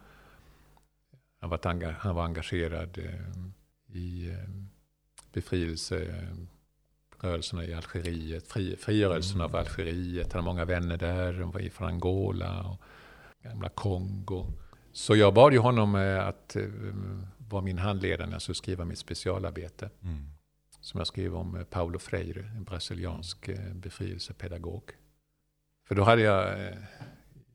[1.41, 4.37] han, var han var engagerad eh, i eh,
[7.19, 10.33] befrielserörelserna i Algeriet, fri, frigörelsen av Algeriet.
[10.33, 12.83] Han hade många vänner där, de var från Angola och
[13.43, 14.47] gamla Kongo.
[14.93, 16.65] Så jag bad ju honom eh, att eh,
[17.39, 19.91] vara min handledare när jag skulle skriva mitt specialarbete.
[20.03, 20.31] Mm.
[20.81, 24.93] Som jag skrev om eh, Paulo Freire, en brasiliansk befrielsepedagog.
[25.89, 26.75] För då hade jag,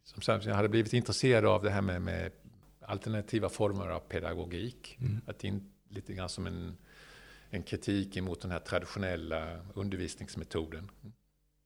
[0.03, 2.31] som sagt, jag hade blivit intresserad av det här med, med
[2.81, 4.97] alternativa former av pedagogik.
[4.99, 5.21] Mm.
[5.27, 6.77] Att in, lite grann som en,
[7.53, 10.91] en kritik emot den här traditionella undervisningsmetoden.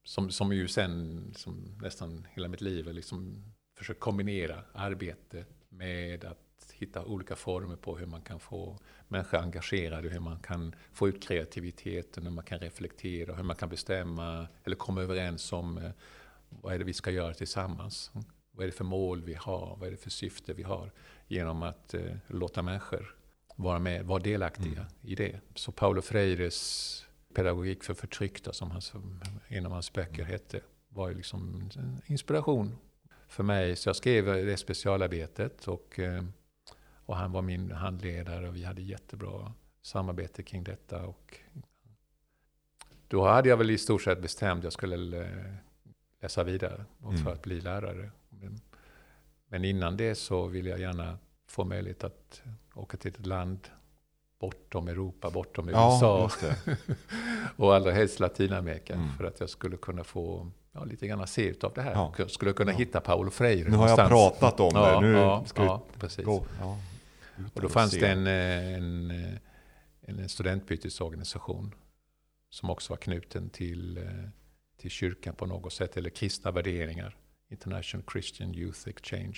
[0.04, 3.44] Som, som ju sen, som nästan hela mitt liv, har liksom
[3.78, 10.10] försökt kombinera arbete med att hitta olika former på hur man kan få människor engagerade,
[10.10, 14.76] hur man kan få ut kreativiteten, hur man kan reflektera, hur man kan bestämma eller
[14.76, 15.92] komma överens om eh,
[16.50, 18.12] vad är det vi ska göra tillsammans.
[18.52, 19.78] Vad är det för mål vi har?
[19.80, 20.92] Vad är det för syfte vi har?
[21.28, 23.17] Genom att eh, låta människor
[23.58, 25.40] vara med, vara delaktiga i det.
[25.56, 31.10] Så Paulo Freires pedagogik för förtryckta, som, han, som en av hans böcker hette, var
[31.10, 32.78] ju liksom en inspiration
[33.28, 33.76] för mig.
[33.76, 36.24] Så jag skrev det specialarbetet och, eh,
[37.06, 41.06] och han var min handledare och vi hade jättebra samarbete kring detta.
[41.06, 41.40] Och
[43.08, 45.54] då hade jag väl i stort sett bestämt att jag skulle eh,
[46.22, 47.28] läsa vidare för Mm.
[47.28, 48.12] att bli lärare.
[49.48, 52.42] Men innan det så ville jag gärna få möjlighet att
[52.76, 53.60] åka till ett land
[54.40, 56.30] bortom Europa, bortom USA
[57.56, 58.94] och allra helst Latinamerika.
[58.94, 59.10] Mm.
[59.18, 61.92] För att jag skulle kunna få ja, lite grann se av det här.
[61.92, 62.14] Ja.
[62.18, 64.40] Jag skulle kunna hitta Paulo Freire Nu har jag någonstans.
[64.40, 65.84] pratat om det, nu ja, ska ja,
[66.18, 66.46] vi gå.
[67.54, 69.38] Och då fanns det en, en, eh,
[70.02, 71.76] en studentbytesorganisation
[72.50, 74.04] som också var knuten till, eh,
[74.78, 77.16] till kyrkan på något sätt, eller kristna värderingar.
[77.50, 79.38] International Christian Youth Exchange.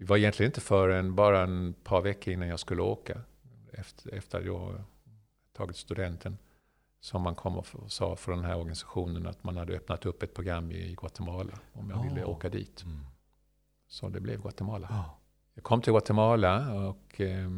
[0.00, 3.20] Det var egentligen inte förrän bara en par veckor innan jag skulle åka,
[3.72, 4.82] efter, efter att jag
[5.52, 6.38] tagit studenten,
[7.00, 10.34] som man kom och sa från den här organisationen att man hade öppnat upp ett
[10.34, 12.02] program i Guatemala om jag Ja.
[12.02, 12.82] ville åka dit.
[12.82, 12.98] Mm.
[13.88, 14.86] Så det blev Guatemala.
[14.90, 15.18] Ja.
[15.54, 17.50] Jag kom till Guatemala och eh,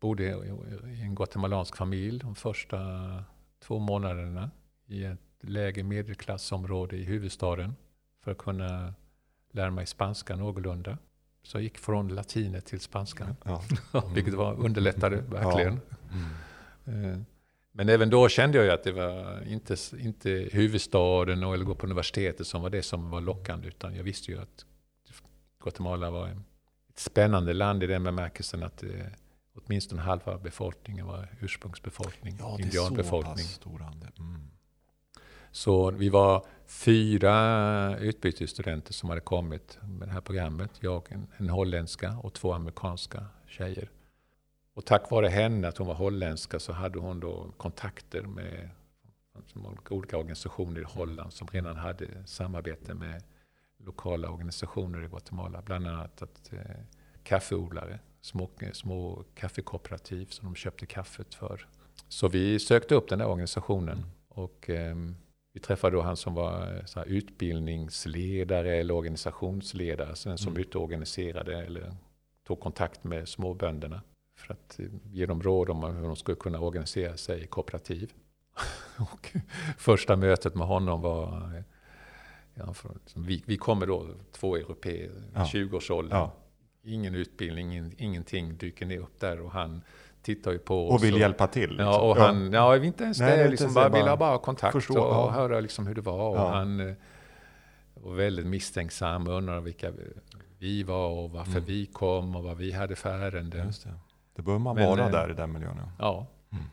[0.00, 2.78] bodde i- i en guatemalansk familj de första
[3.58, 4.50] två månaderna
[4.86, 7.76] i ett lägre medelklassområde i huvudstaden
[8.20, 8.94] för att kunna
[9.50, 10.98] lära mig spanska någorlunda.
[11.46, 13.62] Så jag gick från latinet till spanskan, Ja.
[14.14, 15.80] vilket var underlättade verkligen.
[16.86, 17.04] Mm.
[17.14, 17.18] Eh,
[17.72, 22.46] Men även då kände jag att det var inte, inte huvudstaden eller gå på universitetet
[22.46, 23.68] som var det som var lockande.
[23.68, 24.64] Utan jag visste ju att
[25.62, 26.28] Guatemala var
[26.88, 28.90] ett spännande land i den bemärkelsen att eh,
[29.54, 33.34] åtminstone halva befolkningen var ursprungsbefolkning, Ja, det är så indianbefolkning.
[33.34, 34.12] pass stor andel.
[34.18, 34.40] Mm.
[35.56, 40.70] Så vi var fyra utbytesstudenter som hade kommit med det här programmet.
[40.80, 43.90] Jag, en, en holländska och två amerikanska tjejer.
[44.74, 48.70] Och tack vare henne, att hon var holländska, så hade hon då kontakter med
[49.88, 53.22] olika organisationer i Holland som redan hade samarbete med
[53.78, 55.62] lokala organisationer i Guatemala.
[55.62, 56.60] Bland annat att eh,
[57.22, 61.68] kaffeodlare, små, små kaffekooperativ som de köpte kaffet för.
[62.08, 64.04] Så vi sökte upp den där organisationen.
[64.28, 64.96] Och eh,
[65.56, 70.16] vi träffade då han som var eh, så utbildningsledare eller organisationsledare.
[70.16, 70.60] Så den som Mm.
[70.60, 71.94] ute och organiserade eller
[72.46, 74.02] tog kontakt med småbönderna.
[74.38, 78.12] För att eh, ge dem råd om hur de skulle kunna organisera sig i kooperativ.
[78.98, 79.32] och
[79.78, 81.54] första mötet med honom var...
[81.56, 81.62] eh,
[82.54, 85.44] Ja, för, vi, vi kommer då, två europeer, Ja.
[85.44, 86.18] 20-årsåldern.
[86.18, 86.32] Ja.
[86.82, 89.40] Ingen utbildning, ingen, ingenting dyker ner upp där.
[89.40, 89.82] Och han
[90.26, 90.94] tittar ju på oss.
[90.94, 91.70] Och vill hjälpa till.
[91.70, 91.86] liksom.
[91.86, 94.72] Ja, och han, ja, inte ens Nej, det Liksom bara, bara ville ha bara kontakt
[94.72, 95.30] förstå, och, ja.
[95.30, 96.28] höra liksom hur det var.
[96.30, 96.48] Och Ja.
[96.54, 96.94] han eh,
[97.94, 99.92] var väldigt misstänksam och undrade vilka
[100.58, 101.64] vi var och varför Mm.
[101.64, 103.64] vi kom och vad vi hade för ärende.
[103.64, 103.90] Just det.
[104.36, 105.76] det bör man Men, vara eh, där i den miljön.
[105.80, 105.90] Ja.
[105.98, 106.26] Ja.
[106.52, 106.64] Mm.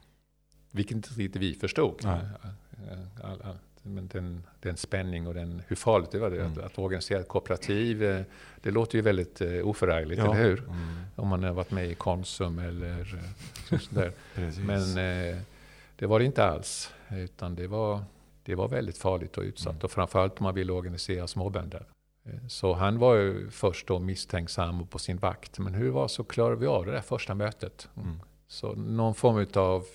[0.71, 2.05] Vilket inte vi förstod.
[2.05, 6.65] All- all- Men den, den spänning och den, hur farligt det var det, att, Mm.
[6.65, 8.03] att organisera ett kooperativ.
[8.03, 8.21] eh,
[8.61, 10.25] Det låter ju väldigt eh, oförargligt, Ja.
[10.35, 10.59] eller hur?
[10.59, 10.79] Mm.
[11.15, 12.99] Om man har varit med i Konsum eller
[13.71, 14.11] eh, sådär.
[14.35, 14.63] Precis.
[14.63, 14.81] Men
[15.31, 15.37] eh,
[15.95, 16.93] det var det inte alls.
[17.11, 18.03] Utan det var,
[18.43, 19.73] det var väldigt farligt och utsatt.
[19.73, 19.81] Mm.
[19.83, 21.85] Och framförallt om man ville organisera småbönder.
[22.49, 25.59] Så han var ju först då misstänksam och på sin vakt.
[25.59, 27.89] Men hur var så klarade vi av det där första mötet?
[27.97, 28.19] Mm.
[28.47, 29.85] Så någon form av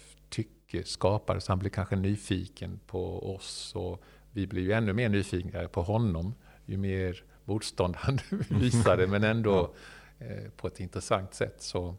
[0.68, 1.48] tycke skapades.
[1.48, 3.72] Han blev kanske nyfiken på oss.
[3.74, 4.02] Och
[4.32, 6.34] vi blev ju ännu mer nyfikna på honom.
[6.66, 9.74] ju mer motstånd han visade, men ändå
[10.18, 11.62] eh, på ett intressant sätt.
[11.62, 11.96] Så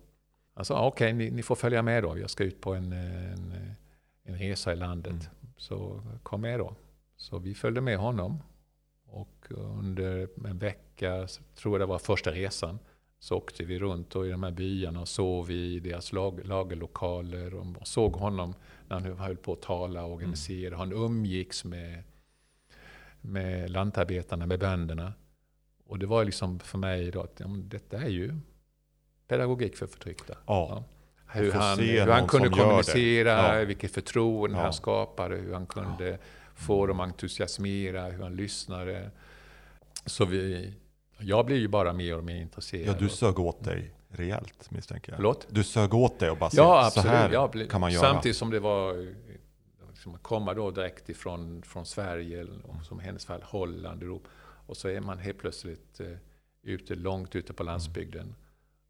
[0.61, 2.17] sa, okej, okay, ni, ni, får följa med då.
[2.17, 3.75] Jag ska ut på en, en,
[4.23, 5.11] en resa i landet.
[5.11, 5.53] Mm.
[5.57, 6.75] Så kom med då.
[7.17, 8.43] Så vi följde med honom.
[9.05, 12.79] Och under en vecka, tror jag det var första resan,
[13.19, 17.53] så åkte vi runt och i de här byarna och sov i deras lag, lagerlokaler
[17.53, 18.53] och såg honom
[18.87, 20.77] när han höll på att tala och organisera.
[20.77, 22.03] Han umgicks med,
[23.21, 25.13] med lantarbetarna, med bönderna.
[25.85, 28.35] Och det var liksom för mig då att ja, detta är ju
[29.27, 30.33] pedagogik för förtryckta.
[30.45, 30.67] Ja.
[30.69, 30.83] ja.
[31.27, 33.65] Hur, han, hur han kunde kommunicera, ja.
[33.65, 36.17] vilket förtroende han skapade, hur han kunde
[36.55, 39.11] få dem entusiasmera, hur han lyssnade.
[40.05, 40.73] Så vi,
[41.19, 42.95] jag blir ju bara mer och mer intresserad.
[42.95, 45.17] Ja, du sög åt dig rejält misstänker jag.
[45.17, 45.47] Förlåt?
[45.49, 47.05] Du sög åt dig och bara ja, absolut.
[47.05, 48.01] så här ja, kan man göra.
[48.01, 49.07] Samtidigt som det var
[49.89, 54.29] liksom, komma då direkt ifrån från Sverige, och som i hennes fall Holland, Europa.
[54.65, 56.17] Och så är man helt plötsligt eh,
[56.61, 58.21] ute, långt ute på landsbygden.
[58.21, 58.35] Mm.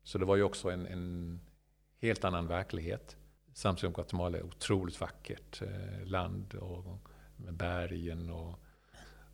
[0.03, 1.39] Så det var ju också en, en
[2.01, 3.17] helt annan verklighet.
[3.53, 6.99] Samtidigt som Guatemala är otroligt vackert eh, land och
[7.35, 8.59] med bergen och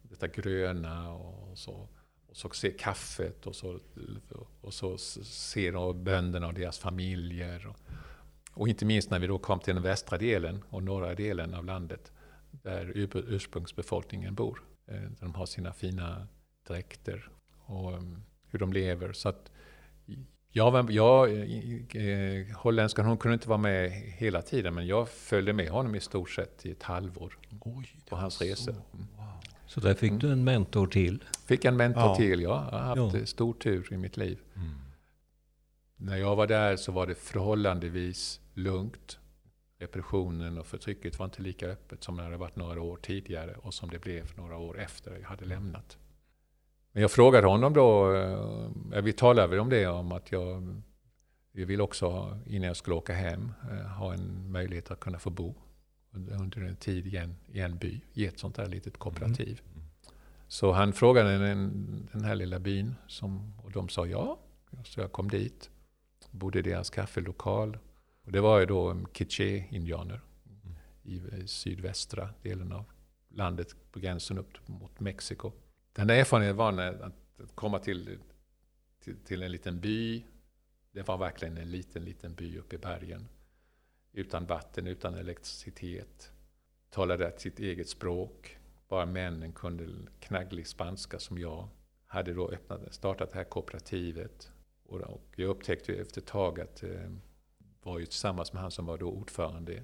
[0.01, 1.87] detta gröna och så.
[2.35, 3.79] Så se kaffet och så,
[4.61, 7.67] och så se bönderna och deras familjer.
[7.67, 7.77] Och,
[8.53, 11.65] och, inte minst när vi då kom till den västra delen och norra delen av
[11.65, 12.11] landet
[12.51, 14.63] där ursprungsbefolkningen bor.
[14.87, 16.27] Eh, där de har sina fina
[16.67, 17.29] dräkter
[17.65, 19.13] och um, hur de lever.
[19.13, 19.51] Så att
[20.51, 21.29] jag, jag,
[21.93, 25.99] eh, holländskan hon kunde inte vara med hela tiden men jag följde med honom i
[25.99, 28.75] stort sett i ett halvår Oj, på hans resor.
[28.93, 29.07] Mm.
[29.75, 31.23] Så där fick du en mentor till?
[31.45, 32.15] Fick en mentor ja.
[32.15, 32.69] till, ja.
[32.71, 33.25] Jag har haft ja.
[33.25, 34.39] stor tur i mitt liv.
[34.55, 34.69] Mm.
[35.95, 39.19] När jag var där så var det förhållandevis lugnt.
[39.79, 43.73] Repressionen och förtrycket var inte lika öppet som när det varit några år tidigare och
[43.73, 45.97] som det blev några år efter jag hade lämnat.
[46.91, 48.15] Men jag frågade honom då,
[48.93, 50.81] eh, vi talade om det, om att jag,
[51.51, 55.29] jag vill också innan jag skulle åka hem eh, ha en möjlighet att kunna få
[55.29, 55.55] bo
[56.15, 59.61] under en tid i en, i en by, i ett sånt här litet kooperativ.
[59.73, 59.85] Mm.
[60.47, 64.39] Så han frågade den, den här lilla byn som, och de sa ja.
[64.83, 65.69] Så jag kom dit,
[66.31, 67.77] bodde i deras kaffelokal.
[68.23, 70.75] Och det var ju då Quiché-indianer mm.
[71.03, 72.85] i, i sydvästra delen av
[73.29, 75.51] landet på gränsen upp mot Mexiko.
[75.93, 78.17] Den där erfarenheten var när, att komma till,
[79.03, 80.23] till, till, en liten by.
[80.91, 83.27] Det var verkligen en liten, liten by uppe i bergen.
[84.15, 86.31] Utan vatten, utan elektricitet.
[86.89, 88.57] Talade sitt eget språk.
[88.87, 89.87] Bara männen kunde
[90.19, 91.67] knagglig spanska som jag.
[92.05, 94.51] Hade då öppnat, startat det här kooperativet.
[94.85, 95.01] Och,
[95.35, 96.89] jag upptäckte efter ett tag att eh,
[97.83, 99.83] var ju tillsammans med han som var då ordförande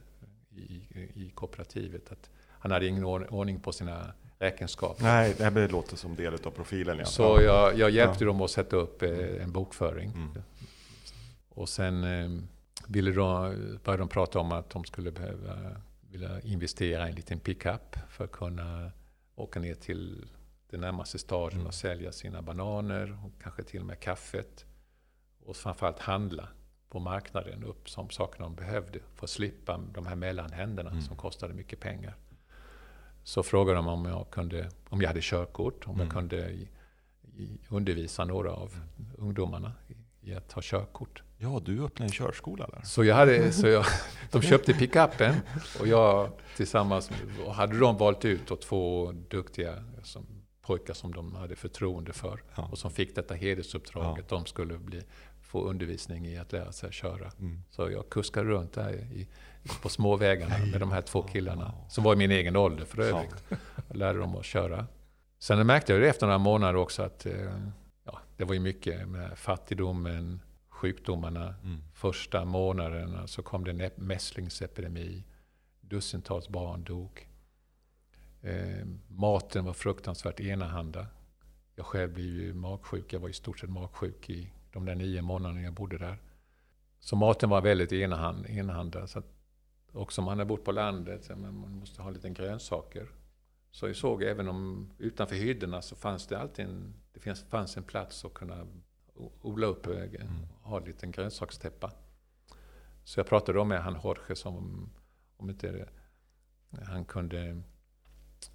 [0.50, 0.74] i,
[1.16, 2.12] i kooperativet.
[2.12, 5.04] Att han hade ingen ordning på sina räkenskaper.
[5.04, 6.98] Nej, det låter som del av profilen.
[6.98, 7.06] Ja.
[7.06, 8.28] Så jag, jag hjälpte ja.
[8.28, 10.12] dem att sätta upp eh, en bokföring.
[10.12, 10.44] Mm.
[11.50, 12.44] Och sen eh,
[12.88, 13.50] ville de,
[13.84, 18.24] började de prata om att de skulle behöva vilja investera i en liten pickup för
[18.24, 18.92] att kunna
[19.36, 20.26] åka ner till
[20.70, 21.68] den närmaste staden mm.
[21.68, 24.66] och sälja sina bananer och kanske till och med kaffet.
[25.46, 26.48] Och framförallt handla
[26.90, 31.02] på marknaden upp som sakerna de behövde för att slippa de här mellanhänderna mm.
[31.02, 32.16] som kostade mycket pengar
[33.24, 36.06] så frågade de om jag, kunde, om jag hade körkort, om mm.
[36.06, 36.58] jag kunde
[37.70, 38.76] undervisa några av
[39.18, 39.74] ungdomarna
[40.22, 41.24] i, att ta körkort.
[41.38, 42.82] Ja, du öppnade en körskola där.
[42.84, 43.86] Så, jag hade, så jag,
[44.32, 45.36] de köpte pickupen
[45.80, 47.12] och jag tillsammans
[47.46, 50.26] och hade de valt ut två duktiga som,
[50.62, 52.68] pojkar som de hade förtroende för ja.
[52.72, 54.26] och som fick detta hedersuppdraget.
[54.30, 54.38] Ja.
[54.38, 55.02] De skulle bli,
[55.42, 57.32] få undervisning i att lära sig köra.
[57.40, 57.64] Mm.
[57.70, 59.28] Så jag kuskade runt där i,
[59.82, 61.74] på småvägarna med de här två killarna.
[61.90, 63.44] Som var i min egen ålder för övrigt.
[63.90, 64.88] Och lärde dem att köra.
[65.40, 67.34] Sen märkte jag efter några månader också att eh,
[68.42, 71.56] det var ju mycket med fattigdomen, sjukdomarna.
[71.64, 71.82] Mm.
[71.94, 75.24] Första månaderna så kom det en mässlingsepidemi.
[75.82, 77.28] Dussintals barn dog.
[78.42, 81.08] Eh, maten var fruktansvärt enahanda.
[81.76, 83.14] Jag själv blev ju magsjuk.
[83.14, 86.18] Jag var i stort sett magsjuk i de där nio månaderna jag bodde där.
[87.00, 89.08] Så maten var väldigt enahand, enahanda.
[89.08, 89.24] Så
[89.92, 93.08] och som man har bott på landet, så man måste ha lite grönsaker.
[93.72, 97.84] Så jag såg även om utanför hyddorna så fanns det alltid en, det fanns en
[97.84, 98.68] plats att kunna
[99.42, 100.28] odla upp, eh, mm.
[100.62, 101.92] ha en liten grönsakstäppa.
[103.04, 104.90] Så jag pratade då med han Jorge som
[105.38, 105.90] om inte
[106.72, 107.62] han kunde,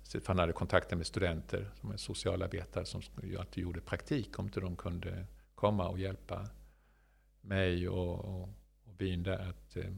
[0.04, 3.02] för han hade kontakter med studenter som är socialarbetare som
[3.38, 6.48] alltid gjorde praktik, om inte de kunde komma och hjälpa
[7.40, 8.48] mig och, och,
[8.84, 9.90] och byn där att eh,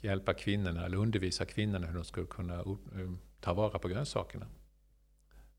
[0.00, 2.64] hjälpa kvinnorna eller undervisa kvinnorna hur de skulle kunna
[3.40, 4.46] ta vara på grönsakerna.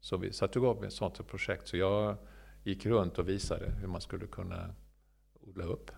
[0.01, 1.67] Så vi satte igång ett sånt projekt.
[1.67, 2.17] Så jag
[2.63, 4.75] gick runt och visade hur man skulle kunna
[5.41, 5.91] odla upp.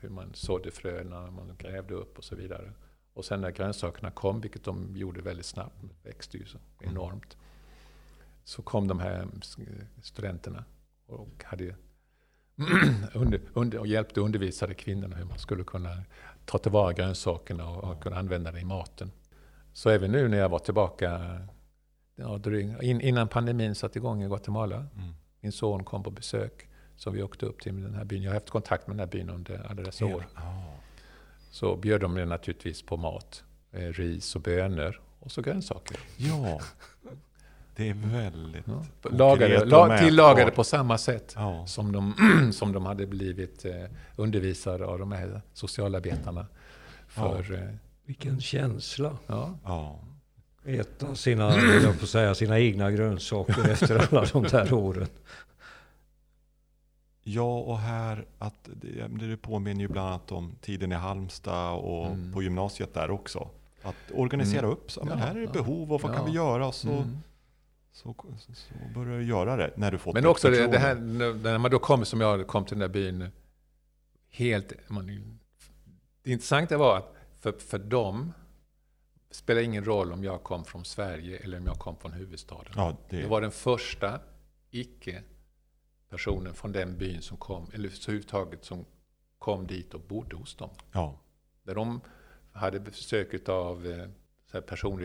[0.00, 2.72] Hur man sådde fröna, man grävde upp och så vidare.
[3.12, 7.36] Och sen när grönsakerna kom, vilket de gjorde väldigt snabbt, växte ju så enormt.
[8.44, 9.28] Så kom de här
[10.02, 10.64] studenterna
[11.06, 11.74] och hade
[13.14, 16.02] under, under, och hjälpte undervisade kvinnorna hur man skulle kunna
[16.44, 19.10] ta tillvara grönsakerna och, och kunna använda det i maten.
[19.72, 21.40] Så även nu när jag var tillbaka
[22.18, 24.76] ja, innan pandemin satte igång i Guatemala.
[24.76, 25.14] Mm.
[25.40, 26.68] Min son kom på besök.
[26.96, 28.22] Så vi åkte upp till den här byn.
[28.22, 30.24] Jag har haft kontakt med den här byn under alla dessa år.
[31.50, 33.44] Så bjöd de mig naturligtvis på mat.
[33.72, 36.00] Eh, ris och bönor och så grönsaker.
[36.16, 36.60] Ja,
[37.76, 38.84] det är väldigt ja.
[39.10, 41.66] Lagade, la, Tillagade på samma sätt ja.
[41.66, 42.14] som, de,
[42.52, 43.84] som de hade blivit eh,
[44.16, 46.46] undervisade av de här socialarbetarna.
[47.08, 47.56] För, ja.
[47.56, 49.16] eh, Vilken känsla!
[49.26, 50.00] Ja.
[50.68, 50.80] Ja.
[50.80, 55.08] Äta sina, jag får säga, sina egna grönsaker efter alla de där åren.
[57.22, 62.06] Ja, och här att det, det påminner ju bland annat om tiden i Halmstad och
[62.06, 62.32] mm.
[62.32, 63.48] på gymnasiet där också.
[63.82, 64.70] Att organisera mm.
[64.70, 66.16] upp, så, men här är det behov och vad ja.
[66.16, 66.72] kan vi göra?
[66.72, 67.18] Så, mm.
[67.92, 70.94] så, så, så börjar du göra det när du fått Men också det, det, här,
[70.94, 73.28] när man då kom som jag kom till den där byn,
[74.30, 74.72] helt...
[74.88, 75.06] Man,
[76.22, 78.32] det intressanta var att för, för dem
[79.30, 82.72] spelar ingen roll om jag kom från Sverige eller om jag kom från huvudstaden.
[82.76, 83.16] Ja, det...
[83.16, 84.20] det var den första
[84.70, 85.22] icke
[86.08, 88.84] personen från den byn som kom, eller överhuvudtaget som
[89.38, 90.70] kom dit och bodde hos dem.
[90.92, 91.18] Ja.
[91.62, 92.00] Där de
[92.52, 95.02] hade besök av eh, personer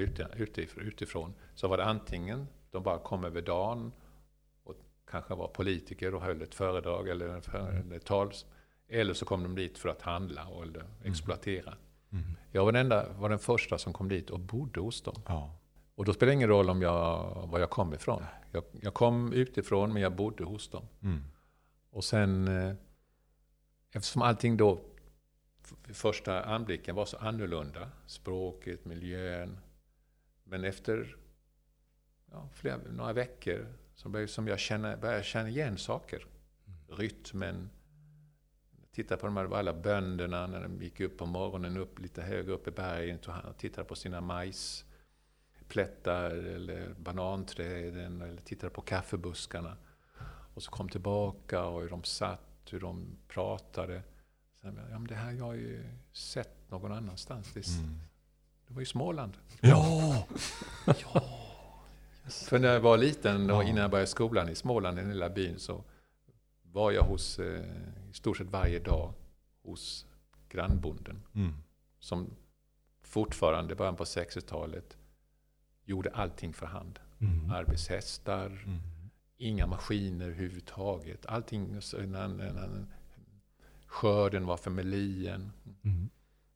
[0.75, 3.91] utifrån, så var det antingen de bara kom över dagen
[4.63, 4.75] och
[5.11, 7.37] kanske var politiker och höll ett föredrag eller
[7.95, 8.31] ett tal.
[8.87, 10.91] Eller så kom de dit för att handla eller mm.
[11.03, 11.77] exploatera.
[12.11, 12.37] Mm.
[12.55, 15.21] Jag var den, enda, var den första som kom dit och bodde hos dem.
[15.27, 15.55] Ja.
[15.95, 18.23] Och då spelar det ingen roll om jag, var jag kom ifrån.
[18.51, 20.87] Jag, jag kom utifrån, men jag bodde hos dem.
[21.01, 21.23] Mm.
[21.89, 22.75] Och sen, eh,
[23.91, 24.81] eftersom allting då
[25.87, 29.59] vid första anblicken var så annorlunda, språket, miljön.
[30.43, 31.17] Men efter
[32.31, 36.25] ja, flera, några veckor så började som jag känna, började känna igen saker.
[36.65, 36.99] Mm.
[36.99, 37.69] Rytmen,
[38.93, 42.51] titta på de här alla bönderna när de gick upp på morgonen, upp lite högre
[42.51, 43.19] upp i bergen
[43.49, 44.85] och tittade på sina majs
[45.67, 49.77] plättar eller bananträden eller tittade på kaffebuskarna.
[50.53, 54.01] Och så kom tillbaka och hur de satt, hur de pratade.
[54.61, 57.53] Sen, ja, men det här jag har ju sett någon annanstans.
[57.53, 57.99] Det, mm.
[58.67, 59.37] det var ju Småland.
[59.61, 60.27] Ja!
[60.85, 61.21] ja.
[62.29, 65.29] För när jag var liten, och innan jag började skolan i Småland, i den lilla
[65.29, 65.83] byn, så
[66.73, 67.65] var jag hos, eh,
[68.09, 69.13] i stort sett varje dag,
[69.63, 70.05] hos
[70.49, 71.23] grannbonden.
[71.35, 71.53] Mm.
[71.99, 72.35] Som
[73.01, 74.97] fortfarande, början på 60-talet,
[75.85, 76.99] gjorde allting för hand.
[77.19, 77.51] Mm.
[77.51, 78.79] Arbetshästar, mm.
[79.37, 81.25] inga maskiner överhuvudtaget.
[81.25, 82.85] Allting, när, när,
[83.85, 85.51] skörden var för melien.
[85.83, 86.09] Mm.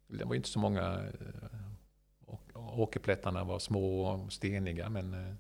[0.08, 5.34] Det var inte så många, eh, åkerplättarna var små och steniga, men eh,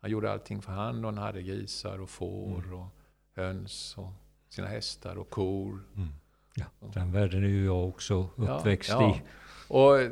[0.00, 2.72] han gjorde allting för hand och han hade grisar och får mm.
[2.72, 2.95] och
[3.36, 4.12] höns och
[4.48, 5.80] sina hästar och kor.
[5.96, 6.08] Mm.
[6.54, 6.64] Ja,
[6.94, 9.16] den världen är ju jag också uppväxt ja, ja.
[9.16, 9.22] i.
[9.68, 10.10] Och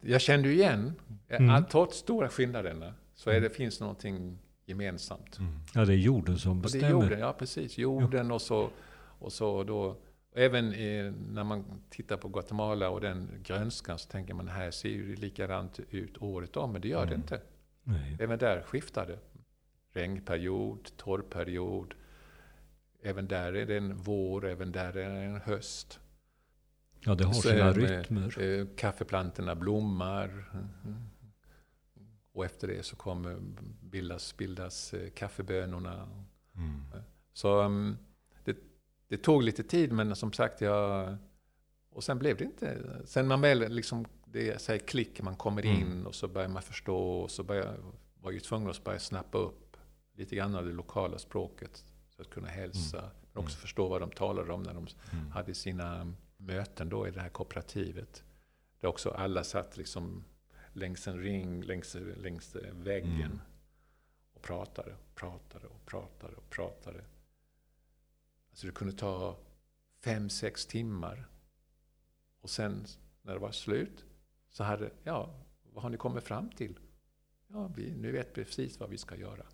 [0.00, 0.92] jag kände ju igen,
[1.28, 1.64] mm.
[1.70, 5.38] trots stora skillnaderna, så är det, finns någonting gemensamt.
[5.38, 5.52] Mm.
[5.74, 6.94] Ja, det är jorden som bestämmer.
[6.94, 7.78] Och det är jorden, ja precis.
[7.78, 8.70] Jorden och så,
[9.18, 9.96] och så då,
[10.34, 14.88] även i, när man tittar på Guatemala och den grönskan så tänker man, här ser
[14.88, 17.08] ju likadant ut året om, men det gör mm.
[17.08, 17.40] det inte.
[17.82, 18.16] Nej.
[18.20, 19.18] Även där skiftar det.
[19.92, 21.94] Regnperiod, torrperiod.
[23.02, 26.00] Även där är det en vår, även där är det en höst.
[27.00, 28.42] Ja, det har så sina rytmer.
[28.42, 30.44] Eh, kaffeplantorna blommar.
[32.32, 33.36] Och efter det så kommer
[33.82, 36.08] bildas, bildas eh, kaffebönorna.
[36.56, 36.82] Mm.
[37.32, 37.98] Så um,
[38.44, 38.56] det,
[39.08, 41.16] det, tog lite tid, men som sagt, jag...
[41.90, 42.78] Och sen blev det inte...
[43.04, 45.80] Sen man väl liksom, det säger klick, man kommer mm.
[45.80, 47.76] in och så börjar man förstå och så börjar,
[48.20, 49.76] var jag tvungen att börja snappa upp
[50.14, 51.84] lite grann av det lokala språket.
[52.22, 53.10] Att kunna hälsa, mm.
[53.32, 53.60] men också mm.
[53.60, 55.30] förstå vad de talade om när de mm.
[55.30, 58.24] hade sina möten då i det här kooperativet.
[58.80, 60.24] Där också alla satt liksom
[60.72, 63.12] längs en ring, längs, längs väggen.
[63.14, 63.40] Mm.
[64.32, 67.04] Och pratade, och pratade och pratade och pratade.
[68.50, 69.36] Alltså det kunde ta
[70.00, 71.28] fem, sex timmar.
[72.40, 72.86] Och sen
[73.22, 74.04] när det var slut
[74.50, 76.78] så hade, ja, vad har ni kommit fram till?
[77.46, 79.46] Ja, vi, nu vet vi precis vad vi ska göra.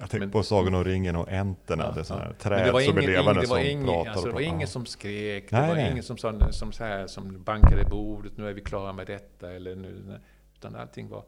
[0.00, 1.84] Jag tänker på Sagan om ringen och änterna.
[1.84, 4.10] Ja, det sådana här träd det var som ingen, är levande som ingen, pratar.
[4.10, 5.90] Alltså, det var ingen som skrek, nej, det var nej.
[5.90, 9.06] ingen som, som, som, så här, som bankade i bordet, nu är vi klara med
[9.06, 9.52] detta.
[9.52, 10.20] Eller nu,
[10.54, 11.24] utan allting var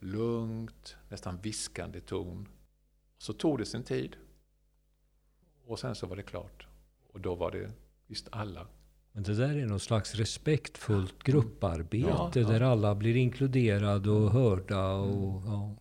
[0.00, 2.48] lugnt, nästan viskande ton.
[3.18, 4.16] Så tog det sin tid.
[5.66, 6.66] Och sen så var det klart.
[7.12, 7.70] Och då var det
[8.06, 8.66] visst alla.
[9.12, 12.48] Men det där är någon slags respektfullt grupparbete Ja, ja.
[12.48, 14.92] där alla blir inkluderade och hörda.
[14.92, 15.76] Och, ja.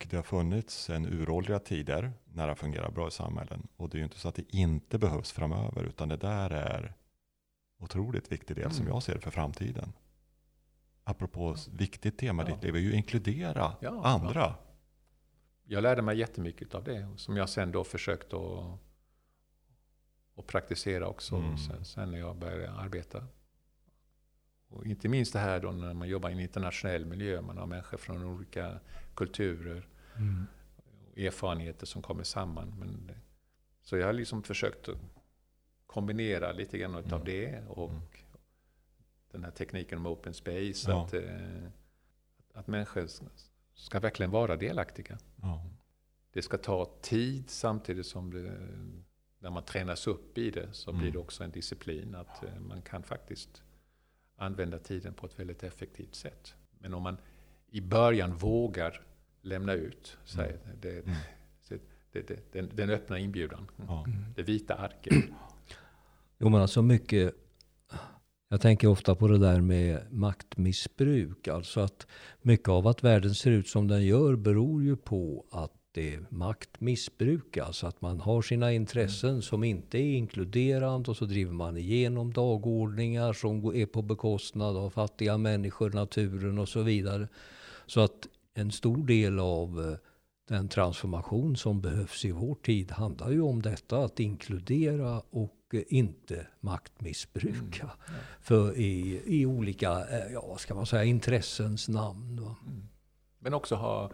[0.00, 3.68] Och det har funnits en uråldriga tider när det fungerar bra i samhällen.
[3.76, 6.94] Och det är ju inte så att det inte behövs framöver, utan det där är
[7.78, 8.94] otroligt viktig del som Mm.
[8.94, 9.92] jag ser det för framtiden.
[11.04, 12.54] Apropå s- viktigt tema i Ja.
[12.54, 14.54] ditt liv är ju inkludera Ja, andra.
[15.64, 17.08] Jag lärde mig jättemycket av det.
[17.16, 18.78] Som jag sen då försökte att,
[20.36, 21.36] att praktisera också.
[21.36, 21.58] Mm.
[21.58, 23.26] Sen, sen när jag började arbeta.
[24.70, 27.40] Och inte minst det här då när man jobbar i en internationell miljö.
[27.40, 28.80] Man har människor från olika
[29.14, 29.88] kulturer.
[30.16, 30.46] Mm.
[31.12, 32.74] och erfarenheter som kommer samman.
[32.78, 33.10] Men
[33.82, 34.96] så jag har liksom försökt att
[35.86, 37.24] kombinera lite grann av Mm.
[37.24, 38.02] det och Mm.
[39.30, 40.90] den här tekniken om open space.
[40.90, 41.04] Ja.
[41.04, 41.62] Att, eh,
[42.54, 43.06] att människor
[43.74, 45.18] ska- verkligen vara delaktiga.
[45.42, 45.64] Ja.
[46.32, 48.68] Det ska ta tid samtidigt som det,
[49.38, 51.12] när man tränas upp i det så blir Mm.
[51.12, 52.14] det också en disciplin.
[52.14, 53.62] Att eh, man kan faktiskt
[54.40, 56.54] använda tiden på ett väldigt effektivt sätt.
[56.78, 57.16] Men om man
[57.70, 59.00] i början vågar
[59.42, 61.16] lämna ut, säg, det, Mm.
[61.60, 61.74] så
[62.12, 64.06] det, det, den, den öppna inbjudan, Ja.
[64.36, 65.24] det vita arket.
[66.38, 67.34] Jo men alltså mycket,
[68.48, 71.48] jag tänker ofta på det där med maktmissbruk.
[71.48, 72.06] Alltså att
[72.42, 76.26] mycket av att världen ser ut som den gör beror ju på att det är
[76.28, 77.56] maktmissbruk.
[77.56, 82.32] Alltså att man har sina intressen som inte är inkluderande och så driver man igenom
[82.32, 87.28] dagordningar som är på bekostnad av fattiga människor, naturen och så vidare.
[87.86, 89.98] Så att en stor del av eh,
[90.48, 95.82] den transformation som behövs i vår tid handlar ju om detta att inkludera och eh,
[95.88, 97.90] inte maktmissbruka.
[98.08, 98.20] Mm.
[98.40, 102.38] För i, i olika, eh, ja vad ska man säga, intressens namn.
[102.38, 102.88] Mm.
[103.38, 104.10] Men också ha,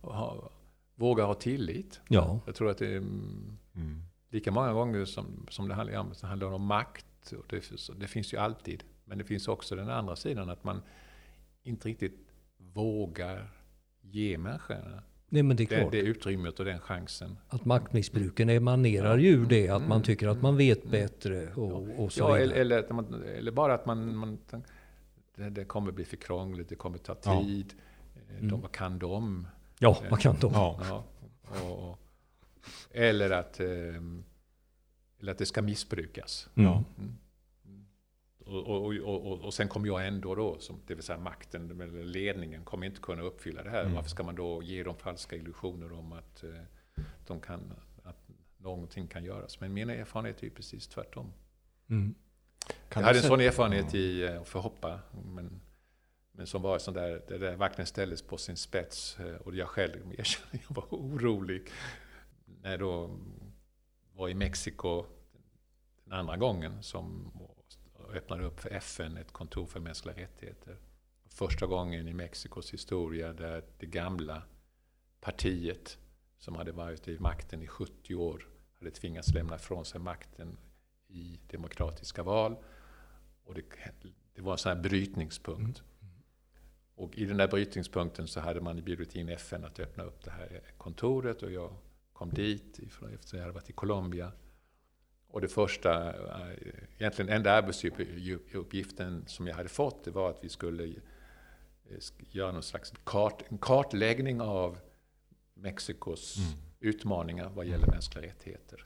[0.00, 0.50] ha,
[0.98, 2.00] våga ha tillit.
[2.08, 2.40] Ja.
[2.46, 4.02] Jag tror att det är mm, Mm.
[4.30, 7.32] lika många gånger som, som det handlar om, så handlar det om makt.
[7.32, 7.70] Och det,
[8.00, 8.84] det finns ju alltid.
[9.04, 10.82] Men det finns också den andra sidan att man
[11.62, 12.18] inte riktigt
[12.58, 13.50] vågar
[14.02, 17.36] ge människorna Nej men det är det, klart det utrymmet och den chansen.
[17.48, 20.02] att maktmissbruken emanerar ju ur det att man Mm.
[20.02, 22.60] tycker att man vet bättre och, och så Ja, eller, vidare.
[22.80, 24.38] eller, man, eller bara att man, man
[25.36, 27.42] det, det kommer bli för krångligt, det kommer ta Ja.
[27.42, 27.74] tid.
[28.16, 28.48] Eh, Mm.
[28.50, 29.46] De, vad kan de?
[29.78, 30.50] Ja, man kan då.
[30.54, 30.80] Ja.
[30.88, 31.04] Ja,
[31.60, 31.98] och,
[32.90, 34.24] eller, att, ehm,
[35.20, 36.48] eller att det ska missbrukas.
[36.54, 36.70] Mm.
[36.70, 36.84] Ja.
[38.46, 41.80] Och, och, och, och, och sen kommer jag ändå då, som, det vill säga makten
[41.80, 43.80] eller ledningen, kommer inte kunna uppfylla det här.
[43.80, 43.94] Mm.
[43.94, 46.50] Varför ska man då ge dem falska illusioner om att, eh,
[47.26, 47.72] de kan,
[48.04, 49.60] att någonting kan göras?
[49.60, 51.32] Men min erfarenhet är ju precis tvärtom.
[51.90, 52.14] Mm.
[52.88, 55.60] Kan jag hade en sån erfarenhet i eh, att hoppa, men,
[56.38, 59.18] men som var sån där, där det verkligen ställdes på sin spets.
[59.20, 61.68] Eh, och jag själv erkänner, jag var orolig.
[62.44, 63.18] När jag då
[64.12, 65.04] var i Mexiko
[66.04, 67.32] den andra gången som
[68.14, 70.76] öppnade upp för FN ett kontor för mänskliga rättigheter.
[71.26, 74.42] Första gången i Mexikos historia där det gamla
[75.20, 75.98] partiet
[76.38, 80.58] som hade varit i makten i 70 år hade tvingats lämna ifrån sig makten
[81.08, 82.56] i demokratiska val.
[83.44, 83.62] Och det,
[84.34, 85.82] det var en sån här brytningspunkt.
[86.98, 90.30] Och i den där brytningspunkten så hade man bjudit in FN att öppna upp det
[90.30, 91.70] här kontoret och jag
[92.12, 94.32] kom dit ifrån, efter att jag hade varit i Colombia.
[95.28, 96.56] Och det första, eh,
[96.98, 101.98] egentligen enda arbetsuppgiften som jag hade fått, det var att vi skulle eh,
[102.30, 104.78] göra någon slags kart, en kartläggning av
[105.54, 106.50] Mexikos Mm.
[106.80, 108.84] utmaningar vad gäller mänskliga rättigheter.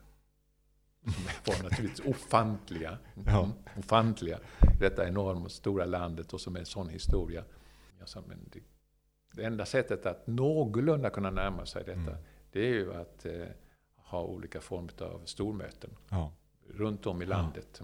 [1.03, 1.13] Som
[1.47, 2.99] var naturligtvis ofantliga.
[3.27, 3.45] Ja.
[3.45, 4.39] Mm, ofantliga.
[4.81, 7.45] Detta enorma stora landet och som är en sån historia.
[8.03, 8.61] Jag sa, men det,
[9.33, 12.15] det enda sättet att någorlunda kunna närma sig detta, Mm.
[12.53, 13.47] det är ju att eh,
[13.97, 16.33] ha olika former av stormöten Ja.
[16.69, 17.29] runt om i Ja.
[17.29, 17.81] landet.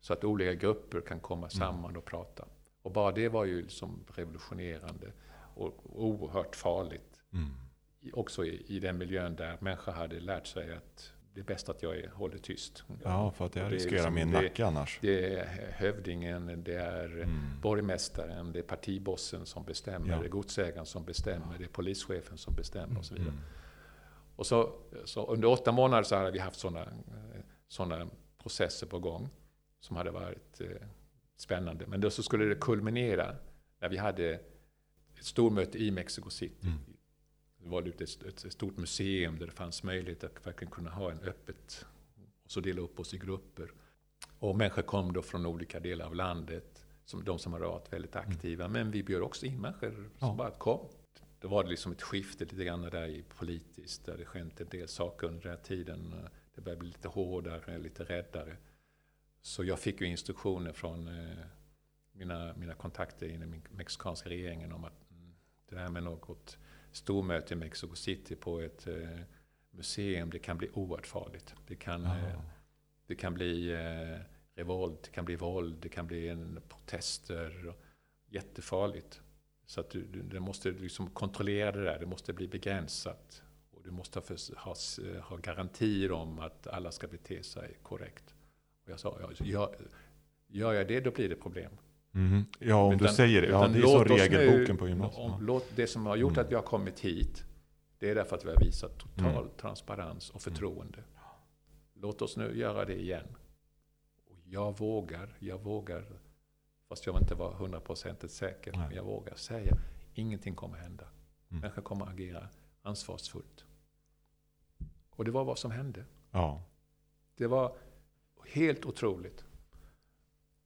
[0.00, 2.44] Så att olika grupper kan komma samman och prata.
[2.82, 5.12] Och bara det var ju liksom revolutionerande
[5.54, 7.22] och oerhört farligt.
[7.32, 7.50] Mm.
[8.12, 11.82] Också i, i den miljön där människor hade lärt sig att det är bäst att
[11.82, 12.84] jag är, håller tyst.
[13.04, 14.98] ja, för att jag det riskerar liksom- min nacke annars.
[15.02, 17.60] Det är hövdingen, det är Mm.
[17.62, 20.18] borgmästaren, det är partibossen som bestämmer, Ja.
[20.18, 23.28] det är godsägaren som bestämmer, det är polischefen som bestämmer och så vidare.
[23.32, 23.44] Mm.
[24.36, 24.72] Och så,
[25.04, 26.88] så under åtta månader så hade vi haft sådana
[27.68, 28.08] såna
[28.42, 29.28] processer på gång
[29.80, 30.66] som hade varit eh,
[31.36, 31.86] spännande.
[31.86, 33.36] Men då så skulle det kulminera
[33.80, 36.66] när vi hade ett stormöte i Mexico City.
[36.66, 36.78] Mm.
[37.64, 41.20] Det var ett, ett, stort museum där det fanns möjlighet att verkligen kunna ha en
[41.20, 41.86] öppet
[42.44, 43.70] och så dela upp oss i grupper.
[44.38, 46.86] Och människor kom då från olika delar av landet.
[47.04, 48.68] som de som har varit väldigt aktiva.
[48.68, 50.34] Men vi bjöd också in människor som Ja.
[50.34, 50.88] bara kom.
[51.40, 54.68] Då var det liksom ett skifte lite grann där i politiskt, där det skett en
[54.68, 56.14] del saker under den här tiden.
[56.54, 58.56] Det började bli lite hårdare, lite räddare.
[59.42, 61.36] Så jag fick ju instruktioner från eh,
[62.12, 65.34] mina, mina kontakter inom den mexikanska regeringen om att mm,
[65.68, 66.58] det här med något
[66.96, 69.20] stormöte i Mexico City på ett eh,
[69.70, 71.54] museum, det kan bli oerhört farligt.
[71.66, 72.40] Det kan, eh,
[73.06, 74.20] det kan bli eh,
[74.54, 77.74] revolt, det kan bli våld, det kan bli en protester.
[78.28, 79.20] Jättefarligt.
[79.66, 83.42] Så att du, du, du måste liksom kontrollera det där, det måste bli begränsat.
[83.70, 84.74] Och du måste ha, ha,
[85.20, 88.34] ha garantier om att alla ska bete sig korrekt.
[88.84, 89.76] Och jag sa, ja, gör,
[90.46, 91.72] gör jag det då blir det problem.
[92.14, 92.44] Mhm.
[92.58, 93.48] Ja, om du Utan- säger det.
[93.48, 95.30] Ja, det är så regelboken nu- på gymnasiet.
[95.30, 96.44] Om, låt, det som har gjort Mm.
[96.44, 97.44] att vi har kommit hit,
[97.98, 99.48] det är därför att vi har visat total Mm.
[99.56, 100.98] transparens och förtroende.
[101.94, 103.26] Låt oss nu göra det igen.
[104.30, 106.04] Och jag vågar, jag vågar,
[106.88, 108.80] fast jag inte var hundraprocentigt säker, Nej.
[108.88, 109.76] men jag vågar säga,
[110.14, 111.04] ingenting kommer hända.
[111.50, 111.60] Mm.
[111.60, 112.48] Människor kommer agera
[112.82, 113.64] ansvarsfullt.
[115.10, 116.04] Och det var vad som hände.
[116.30, 116.62] Ja.
[117.36, 117.76] Det var
[118.54, 119.44] helt otroligt.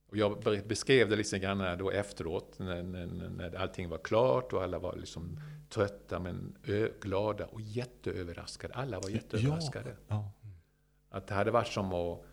[0.08, 4.52] Och jag be- beskrev det lite grann då efteråt, när, när, när allting var klart
[4.52, 6.56] och alla var liksom trötta men
[7.00, 8.74] glada och jätteöverraskade.
[8.74, 9.96] Alla var jätteöverraskade.
[10.08, 10.32] Ja.
[11.10, 12.24] Att det hade varit som att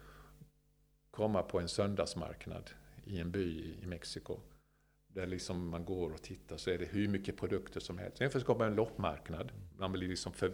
[1.11, 2.69] komma på en söndagsmarknad
[3.05, 4.39] i en by i Mexiko.
[5.07, 8.21] Där liksom man går och tittar så är det hur mycket produkter som helst.
[8.21, 9.51] Ungefär som på en loppmarknad.
[9.77, 10.51] Man blir liksom för,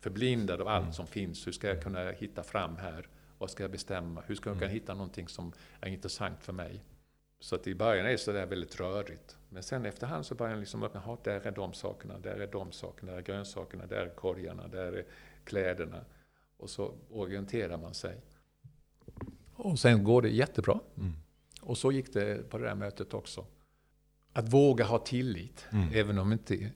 [0.00, 0.92] förblindad av allt Mm.
[0.92, 1.46] som finns.
[1.46, 3.08] Hur ska jag kunna hitta fram här?
[3.38, 4.22] Vad ska jag bestämma?
[4.26, 4.74] Hur ska jag kunna Mm.
[4.80, 6.84] hitta någonting som är intressant för mig?
[7.40, 9.36] Så att i början är det sådär väldigt rörigt.
[9.48, 12.46] Men sen efterhand så börjar jag liksom öppna, "Jaha, där är de sakerna, där är
[12.46, 15.06] de sakerna, där är grönsakerna, där är korgarna, där är
[15.44, 16.04] kläderna.
[16.56, 18.20] Och så orienterar man sig.
[19.54, 20.80] Och sen går det jättebra.
[20.96, 21.12] Mm.
[21.62, 23.46] Och så gick det på det där mötet också.
[24.32, 25.88] Att våga ha tillit, Mm.
[25.94, 26.70] även om inte,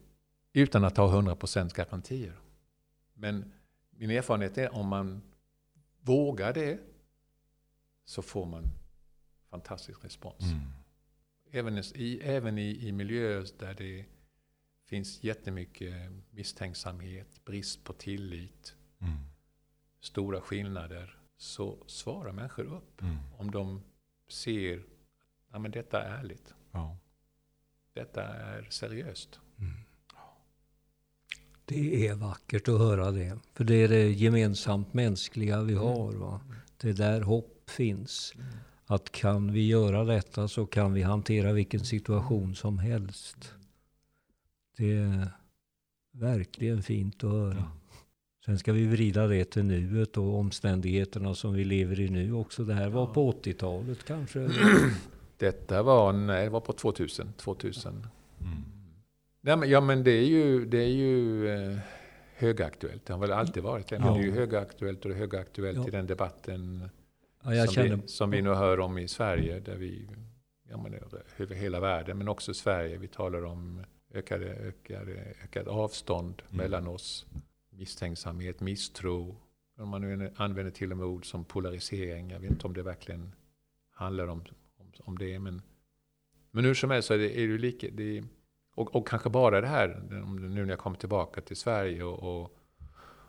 [0.52, 2.32] utan att ha 100% garantier.
[3.14, 3.52] Men
[3.90, 5.22] min erfarenhet är om man
[6.03, 6.80] vågar det
[8.05, 8.68] så får man
[9.50, 10.40] fantastisk respons.
[10.42, 10.61] Mm.
[11.50, 14.05] Även, i, även i, i miljöer där det
[14.84, 19.18] finns jättemycket misstänksamhet, brist på tillit, Mm.
[20.00, 23.16] stora skillnader, så svarar människor upp Mm.
[23.38, 23.82] om de
[24.28, 24.78] ser
[25.48, 26.55] att ja, detta är ärligt.
[26.72, 26.98] Ja.
[27.92, 29.40] Detta är seriöst.
[31.64, 33.38] Det är vackert att höra det.
[33.54, 36.12] För det är det gemensamt mänskliga vi har.
[36.12, 36.40] Va?
[36.80, 38.34] Det är där hopp finns.
[38.86, 43.54] Att kan vi göra detta så kan vi hantera vilken situation som helst.
[44.76, 45.28] Det är
[46.12, 47.64] verkligen fint att höra.
[48.44, 52.64] Sen ska vi vrida det till nuet och omständigheterna som vi lever i nu också.
[52.64, 54.50] Det här var på 80-talet kanske?
[55.36, 57.32] Detta var, nej, det var på 2000.
[57.32, 58.06] 2000.
[58.40, 58.62] Mm.
[59.45, 61.78] Nej, men, ja, men det är ju, det är ju eh,
[62.36, 63.07] högaktuellt.
[63.07, 63.99] Det har väl alltid varit det.
[63.99, 65.88] Men det är ju högaktuellt och det är högaktuellt Ja.
[65.88, 66.88] i den debatten
[67.45, 69.61] Ja, som, känner, vi, som vi nu hör om i Sverige.
[69.61, 70.09] Där vi,
[70.68, 70.95] ja, men,
[71.38, 72.97] över hela världen, men också Sverige.
[72.99, 73.84] Vi talar om
[74.14, 76.57] ökade, ökade, ökad avstånd Mm.
[76.57, 77.26] mellan oss.
[77.70, 79.36] Misstänksamhet, misstro.
[79.78, 82.30] Om man nu använder till och med ord som polarisering.
[82.30, 83.32] Jag vet inte om det verkligen
[83.90, 84.45] handlar om,
[84.78, 85.38] om, om det.
[85.38, 85.62] Men,
[86.51, 87.88] men hur som helst så är det, är det ju lika.
[87.93, 88.24] Det,
[88.75, 90.03] och, och kanske bara det här,
[90.41, 92.57] nu när jag kommer tillbaka till Sverige och, och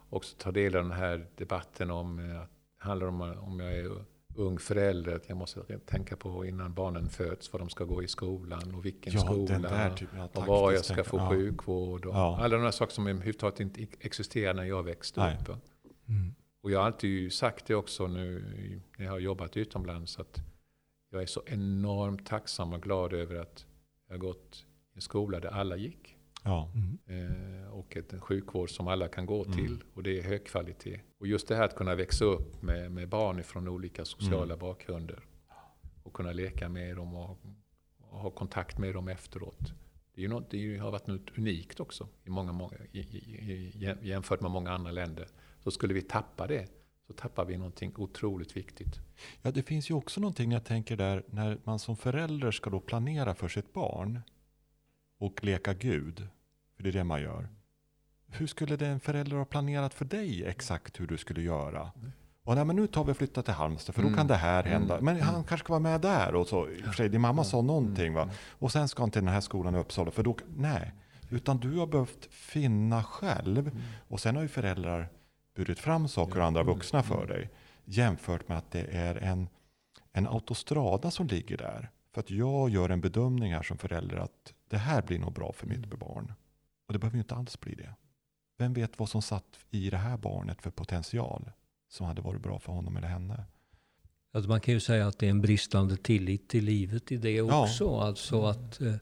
[0.09, 3.73] också ta del av den här debatten om eh, att det handlar om om jag
[3.77, 8.03] är ung förälder, att jag måste tänka på innan barnen föds, vad de ska gå
[8.03, 9.95] i skolan och vilken Ja, skola.
[9.95, 11.17] typen av och var jag ska få.
[11.17, 11.29] Ja.
[11.29, 12.05] sjukvård.
[12.05, 12.37] Och Ja.
[12.41, 15.37] Alla de här saker som överhuvudtaget inte existerade när jag växte Nej.
[15.41, 15.49] upp.
[16.07, 16.35] Mm.
[16.63, 18.41] Och jag har alltid sagt det också nu
[18.97, 20.19] när jag har jobbat utomlands.
[20.19, 20.41] Att
[21.11, 23.65] jag är så enormt tacksam och glad över att
[24.07, 26.15] jag har gått en skola där alla gick.
[26.43, 26.69] Ja.
[27.07, 27.67] Mm.
[27.71, 29.57] Och ett, en sjukvård som alla kan gå Mm.
[29.57, 29.83] till.
[29.93, 30.99] Och det är hög kvalitet.
[31.19, 34.59] Och just det här att kunna växa upp med, med barn från olika sociala Mm.
[34.59, 35.19] bakgrunder.
[36.03, 37.37] Och kunna leka med dem och,
[38.01, 39.73] och ha kontakt med dem efteråt.
[40.15, 43.97] Det, är ju något, det har varit något unikt också i många, många, i, i,
[44.01, 45.27] jämfört med många andra länder.
[45.59, 46.67] Så skulle vi tappa det
[47.07, 48.99] så tappar vi någonting otroligt viktigt.
[49.41, 52.79] Ja, det finns ju också någonting jag tänker där när man som förälder ska då
[52.79, 54.19] planera för sitt barn
[55.25, 56.27] och leka Gud,
[56.75, 57.49] för det är det man gör.
[58.27, 61.91] Hur skulle det en förälder ha planerat för dig exakt hur du skulle göra?
[62.43, 64.17] Och nej, men nu tar vi och flyttar till Halmstad för då Mm.
[64.17, 64.93] kan det här hända.
[64.97, 65.05] Mm.
[65.05, 66.67] Men han kanske ska vara med där och så.
[66.85, 68.27] För sig, din mamma sa någonting Mm.
[68.27, 68.33] va.
[68.49, 70.11] Och sen ska han till den här skolan i Uppsala.
[70.11, 70.91] För då, nej.
[71.29, 73.71] Utan du har behövt finna själv.
[74.07, 75.09] Och sen har ju föräldrar
[75.55, 76.73] burit fram saker och andra Mm.
[76.73, 77.49] vuxna för dig.
[77.85, 79.49] Jämfört med att det är en,
[80.13, 81.89] en autostrada som ligger där.
[82.13, 85.53] För att jag gör en bedömning här som förälder att det här blir nog bra
[85.53, 86.33] för mitt barn.
[86.87, 87.95] Och det behöver ju inte alls bli det.
[88.57, 91.51] Vem vet vad som satt i det här barnet för potential
[91.89, 93.45] som hade varit bra för honom eller henne.
[94.31, 97.41] Alltså man kan ju säga att det är en bristande tillit till livet i det
[97.41, 97.83] också.
[97.83, 98.03] Ja.
[98.03, 98.95] Alltså att, eh,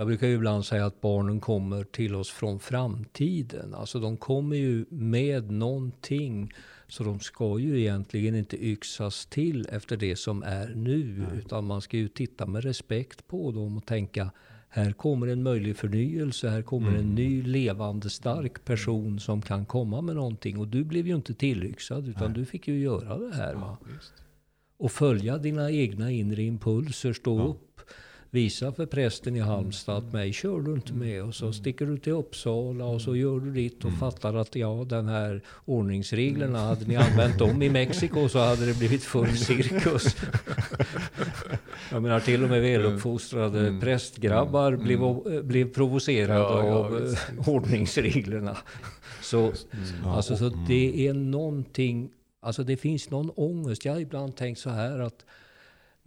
[0.00, 3.74] jag brukar ju ibland säga att barnen kommer till oss från framtiden.
[3.74, 6.52] Alltså de kommer ju med någonting.
[6.88, 11.26] Så de ska ju egentligen inte yxas till efter det som är nu.
[11.28, 11.38] Nej.
[11.38, 14.30] Utan man ska ju titta med respekt på dem och tänka
[14.68, 17.00] här kommer en möjlig förnyelse, här kommer mm.
[17.00, 20.58] en ny levande stark person som kan komma med någonting.
[20.58, 22.40] Och du blev ju inte tillyxad utan Nej.
[22.40, 23.52] du fick ju göra det här.
[23.52, 23.78] Ja,
[24.76, 27.44] och följa dina egna inre impulser, stå ja.
[27.44, 27.80] upp
[28.30, 31.24] visa för prästen i Halmstad att mig kör du inte med.
[31.24, 34.86] Och så sticker du till Uppsala och så gör du ditt och fattar att ja,
[34.88, 40.16] den här ordningsreglerna, hade ni använt dem i Mexiko så hade det blivit full cirkus.
[41.90, 43.80] Jag menar till och med väluppfostrade mm.
[43.80, 44.84] prästgrabbar mm.
[44.84, 47.30] blev, eh, blev provocerade ja, ja, av visst.
[47.38, 48.56] Eh, ordningsreglerna.
[49.22, 49.54] Så, mm.
[50.04, 52.10] alltså, så det är någonting,
[52.40, 53.84] alltså det finns någon ångest.
[53.84, 55.24] Jag har ibland tänkt så här att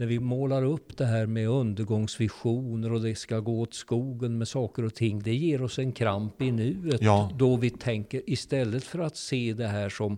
[0.04, 4.48] när vi målar upp det här med undergångsvisioner och det ska gå åt skogen med
[4.48, 5.20] saker och ting.
[5.20, 7.02] Det ger oss en kramp i nuet.
[7.02, 7.32] Ja.
[7.38, 10.18] Då vi tänker istället för att se det här som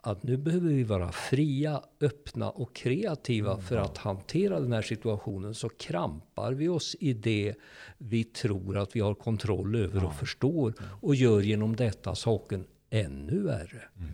[0.00, 3.62] att nu behöver vi vara fria, öppna och kreativa mm.
[3.64, 5.54] för att hantera den här situationen.
[5.54, 7.54] Så krampar vi oss i det
[7.98, 10.06] vi tror att vi har kontroll över ja.
[10.06, 10.74] och förstår.
[11.00, 13.82] Och gör genom detta saken ännu värre.
[13.98, 14.10] Mm.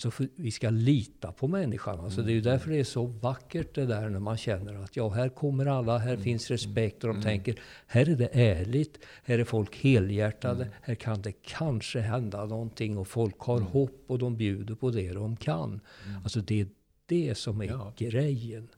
[0.00, 2.00] Så vi ska lita på människan.
[2.00, 2.52] Alltså det är ju mm.
[2.52, 5.98] därför det är så vackert det där när man känner att ja, här kommer alla,
[5.98, 6.22] här mm.
[6.22, 7.22] finns respekt och de mm.
[7.22, 10.74] tänker här är det ärligt, här är folk helhjärtade, mm.
[10.82, 13.68] här kan det kanske hända någonting och folk har mm.
[13.68, 15.80] hopp och de bjuder på det de kan.
[16.06, 16.22] Mm.
[16.22, 16.66] Alltså det är
[17.06, 17.92] det som är ja.
[17.96, 18.68] grejen.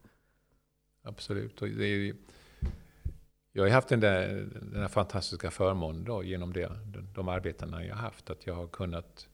[1.02, 1.62] Absolut.
[1.62, 2.14] Och det är
[3.52, 7.84] jag har haft den där, den där fantastiska förmånen då, genom det, de, de arbetena
[7.84, 9.28] jag har haft, att jag har kunnat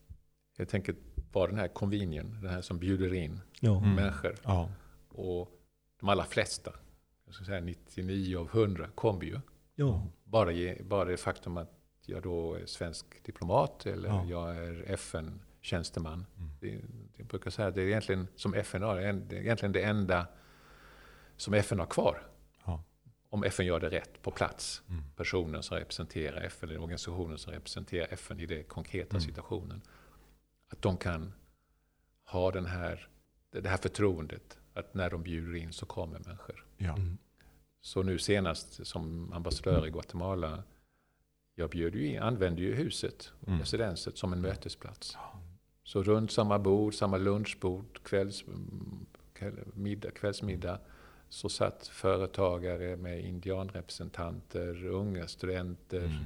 [0.58, 0.98] helt enkelt
[1.32, 3.78] var den här konvinien, den här som bjuder in ja.
[3.78, 3.94] Mm.
[3.94, 4.34] människor.
[4.42, 4.70] Ja.
[5.08, 5.50] Och
[6.00, 6.72] de allra flesta,
[7.24, 9.40] jag ska säga 99 av 100, kommer ju.
[9.74, 10.06] Ja.
[10.24, 11.72] Bara, bara det faktum att
[12.06, 14.24] jag då är svensk diplomat eller ja.
[14.24, 16.26] jag är FN-tjänsteman.
[16.36, 16.50] Mm.
[16.60, 16.80] Det,
[17.16, 20.26] jag brukar säga att det är egentligen, som FN har, det är egentligen det enda
[21.36, 22.22] som FN har kvar.
[22.64, 22.82] Ja.
[23.30, 24.82] Om FN gör det rätt på plats.
[24.88, 25.02] Mm.
[25.16, 29.20] Personen som representerar FN, eller organisationen som representerar FN i den konkreta mm.
[29.20, 29.82] situationen
[30.68, 31.32] att de kan
[32.24, 33.08] ha den här,
[33.50, 34.58] det här förtroendet.
[34.74, 36.64] Att när de bjuder in så kommer människor.
[36.76, 36.96] Ja.
[36.96, 37.18] Mm.
[37.80, 40.62] Så nu senast som ambassadör i Guatemala,
[41.54, 43.58] jag bjöd ju in, använde ju huset, mm.
[43.58, 45.16] residenset, som en mötesplats.
[45.84, 48.44] Så runt samma bord, samma lunchbord, kvälls,
[49.74, 50.78] middag, kvällsmiddag,
[51.28, 56.20] så satt företagare med indianrepresentanter, unga studenter,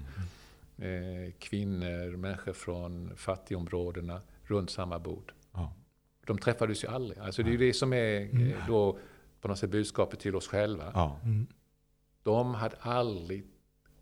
[0.78, 1.26] mm.
[1.26, 5.32] eh, kvinnor, människor från fattigområdena runt samma bord.
[5.52, 5.72] Ja.
[6.26, 7.18] De träffades ju aldrig.
[7.18, 8.52] Alltså det är ju det som är mm.
[8.52, 8.98] Eh, då
[9.40, 10.90] på något sätt budskapet till oss själva.
[10.94, 11.20] Ja.
[11.24, 11.46] Mm.
[12.22, 13.44] De hade aldrig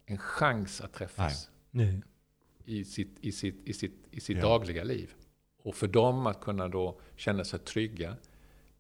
[0.07, 2.03] en chans att träffas Nej.
[2.65, 4.43] i sitt, i sitt, i sitt, i sitt ja.
[4.43, 5.15] dagliga liv.
[5.63, 8.17] Och för dem att kunna då känna sig trygga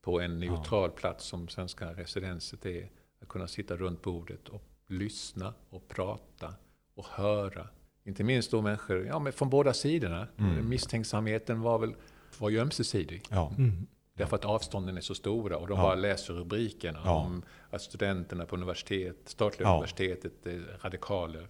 [0.00, 0.96] på en neutral ja.
[0.96, 2.90] plats som svenska residenset är.
[3.22, 6.54] Att kunna sitta runt bordet och lyssna och prata
[6.94, 7.68] och höra
[8.04, 10.28] inte minst då människor ja, men från båda sidorna.
[10.38, 10.68] Mm.
[10.68, 11.94] Misstänksamheten var, väl,
[12.38, 13.22] var ju ömsesidig.
[13.30, 13.52] Ja.
[13.58, 13.86] Mm.
[14.14, 15.82] Därför att avstånden är så stora och de ja.
[15.82, 17.24] bara läser rubrikerna ja.
[17.24, 19.72] om att studenterna på universitet, statliga ja.
[19.72, 21.48] universitetet är radikaler.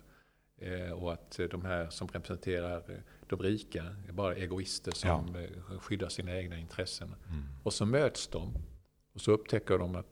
[0.58, 2.82] Eh, och att de här som representerar
[3.26, 5.40] de rika är bara egoister som ja.
[5.40, 7.14] Eh, skyddar sina egna intressen.
[7.28, 7.44] Mm.
[7.62, 8.54] Och så möts de
[9.14, 10.06] och så upptäcker de att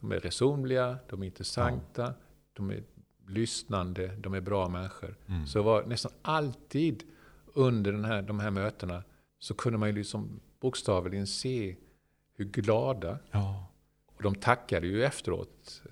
[0.00, 2.14] de är resonliga, de är intressanta,
[2.52, 2.82] de är
[3.30, 5.16] lyssnande, de är bra människor.
[5.28, 5.46] Mm.
[5.46, 7.02] Så var nästan alltid
[7.54, 9.02] under den här, de här mötena
[9.38, 11.76] så kunde man ju liksom bokstavligen se
[12.36, 13.18] hur glada.
[13.30, 13.66] Ja.
[14.06, 15.82] Och de tackade ju efteråt.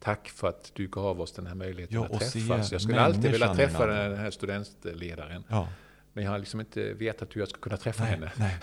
[0.00, 2.72] Tack för att du gav oss den här möjligheten ja, att träffas.
[2.72, 5.44] Jag skulle alltid vilja träffa den här studentledaren.
[5.48, 5.68] Ja.
[6.12, 8.32] Men jag har liksom inte vetat hur jag ska kunna träffa nej, henne.
[8.36, 8.58] Nej,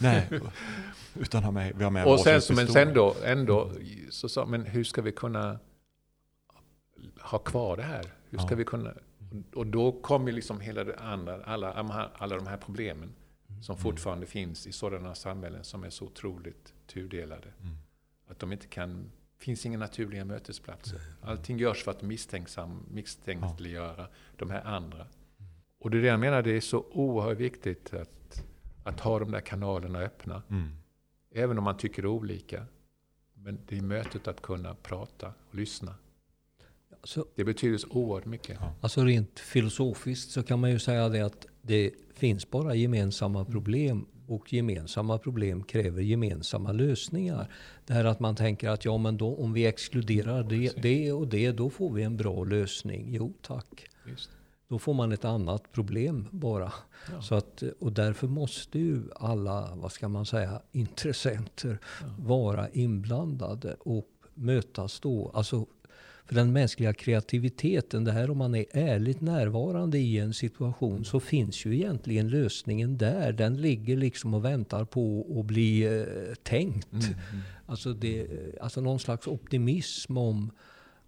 [0.00, 0.40] nej.
[1.14, 3.72] Utan ha med, vi har med Och sen, men sen då, ändå,
[4.10, 5.58] så sa men hur ska vi kunna
[7.20, 8.12] ha kvar det här?
[8.30, 8.56] Hur ska ja.
[8.56, 8.94] vi kunna...
[9.54, 11.72] Och då kommer liksom hela det andra, alla,
[12.14, 13.14] alla de här problemen
[13.62, 13.82] som mm.
[13.82, 17.52] fortfarande finns i sådana samhällen som är så otroligt tudelade.
[17.62, 17.76] Mm.
[18.26, 19.10] Att de inte kan...
[19.38, 21.00] finns inga naturliga mötesplatser.
[21.22, 24.08] Allting görs för att misstänksam, misstänkliggöra ja.
[24.36, 25.00] de här andra.
[25.00, 25.52] Mm.
[25.78, 28.44] Och det är det jag menar, det är så oerhört viktigt att,
[28.84, 30.42] att ha de där kanalerna öppna.
[30.50, 30.70] Mm.
[31.30, 32.66] Även om man tycker olika.
[33.34, 35.94] Men det är mötet att kunna prata och lyssna.
[37.04, 38.56] Så, Det betyder så oerhört mycket.
[38.60, 38.72] Ja.
[38.80, 44.06] alltså rent filosofiskt så kan man ju säga det att det finns bara gemensamma problem
[44.26, 47.48] och gemensamma problem kräver gemensamma lösningar.
[47.86, 51.28] Det här att man tänker att ja men då om vi exkluderar det, det och
[51.28, 53.08] det då får vi en bra lösning.
[53.10, 53.86] Jo tack.
[54.06, 54.30] Just.
[54.68, 56.72] Då får man ett annat problem bara.
[57.12, 57.22] Ja.
[57.22, 61.78] Så att, och därför måste ju alla, vad ska man säga, intressenter
[62.18, 65.30] vara inblandade och mötas då.
[65.34, 65.66] Alltså,
[66.26, 71.20] för den mänskliga kreativiteten, det här om man är ärligt närvarande i en situation så
[71.20, 73.32] finns ju egentligen lösningen där.
[73.32, 76.92] Den ligger liksom och väntar på att bli eh, tänkt.
[76.92, 77.42] Mm, mm.
[77.66, 78.26] Alltså, det,
[78.60, 80.50] alltså någon slags optimism om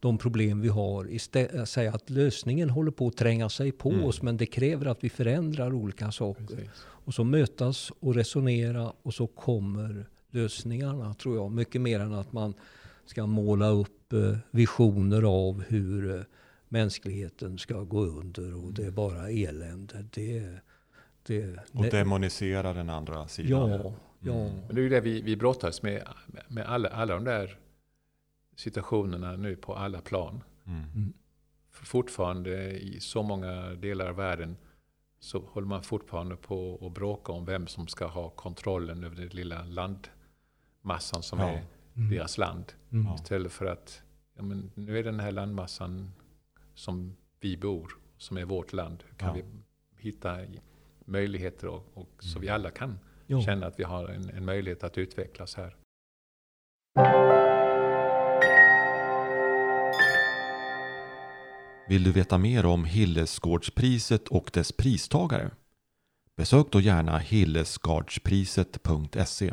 [0.01, 1.11] de problem vi har.
[1.11, 4.05] Istället säga att lösningen håller på att tränga sig på Mm.
[4.05, 6.47] oss men det kräver att vi förändrar olika saker.
[6.47, 6.71] Precis.
[6.79, 11.53] Och så mötas och resonera och så kommer lösningarna tror jag.
[11.53, 12.55] Mycket mer än att man
[13.07, 16.23] ska måla upp eh, visioner av hur eh,
[16.69, 20.07] mänskligheten ska gå under och det är bara elände.
[20.11, 20.61] Det,
[21.23, 23.71] det, Och det, demonisera den andra sidan.
[23.71, 24.35] ja, ja.
[24.35, 24.53] Mm.
[24.67, 26.03] Men det är ju det vi, vi brottas med,
[26.49, 27.59] med alla, alla de där
[28.57, 30.43] situationerna nu på alla plan.
[30.67, 31.13] Mm.
[31.71, 34.57] För fortfarande i så många delar av världen
[35.21, 39.29] så håller man fortfarande på att bråka om vem som ska ha kontrollen över den
[39.29, 41.49] lilla landmassan som Ja.
[41.49, 41.65] är
[41.97, 42.11] Mm.
[42.11, 42.73] deras land.
[42.93, 43.15] Mm.
[43.15, 44.03] Istället för att
[44.35, 46.13] ja, men nu är den här landmassan
[46.75, 49.05] som vi bor, som är vårt land.
[49.09, 49.35] Hur kan Ja.
[49.35, 49.45] vi
[50.03, 50.39] hitta
[51.05, 52.43] möjligheter och, och så Mm.
[52.43, 53.41] vi alla kan Ja.
[53.43, 55.77] känna att vi har en, en möjlighet att utvecklas här.
[61.89, 65.51] Vill du veta mer om Hillesgårdspriset och dess pristagare?
[66.37, 69.53] Besök då gärna hillesgardspriset.se.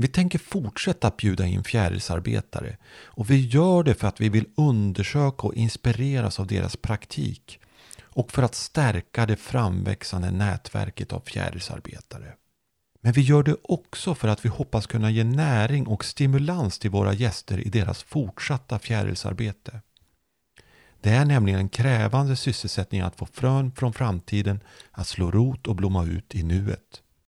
[0.00, 4.46] Vi tänker fortsätta att bjuda in fjärilsarbetare och vi gör det för att vi vill
[4.56, 7.60] undersöka och inspireras av deras praktik
[8.02, 12.34] och för att stärka det framväxande nätverket av fjärilsarbetare.
[13.00, 16.90] Men vi gör det också för att vi hoppas kunna ge näring och stimulans till
[16.90, 19.80] våra gäster i deras fortsatta fjärilsarbete.
[21.00, 25.76] Det är nämligen en krävande sysselsättning att få frön från framtiden att slå rot och
[25.76, 27.02] blomma ut i nuet.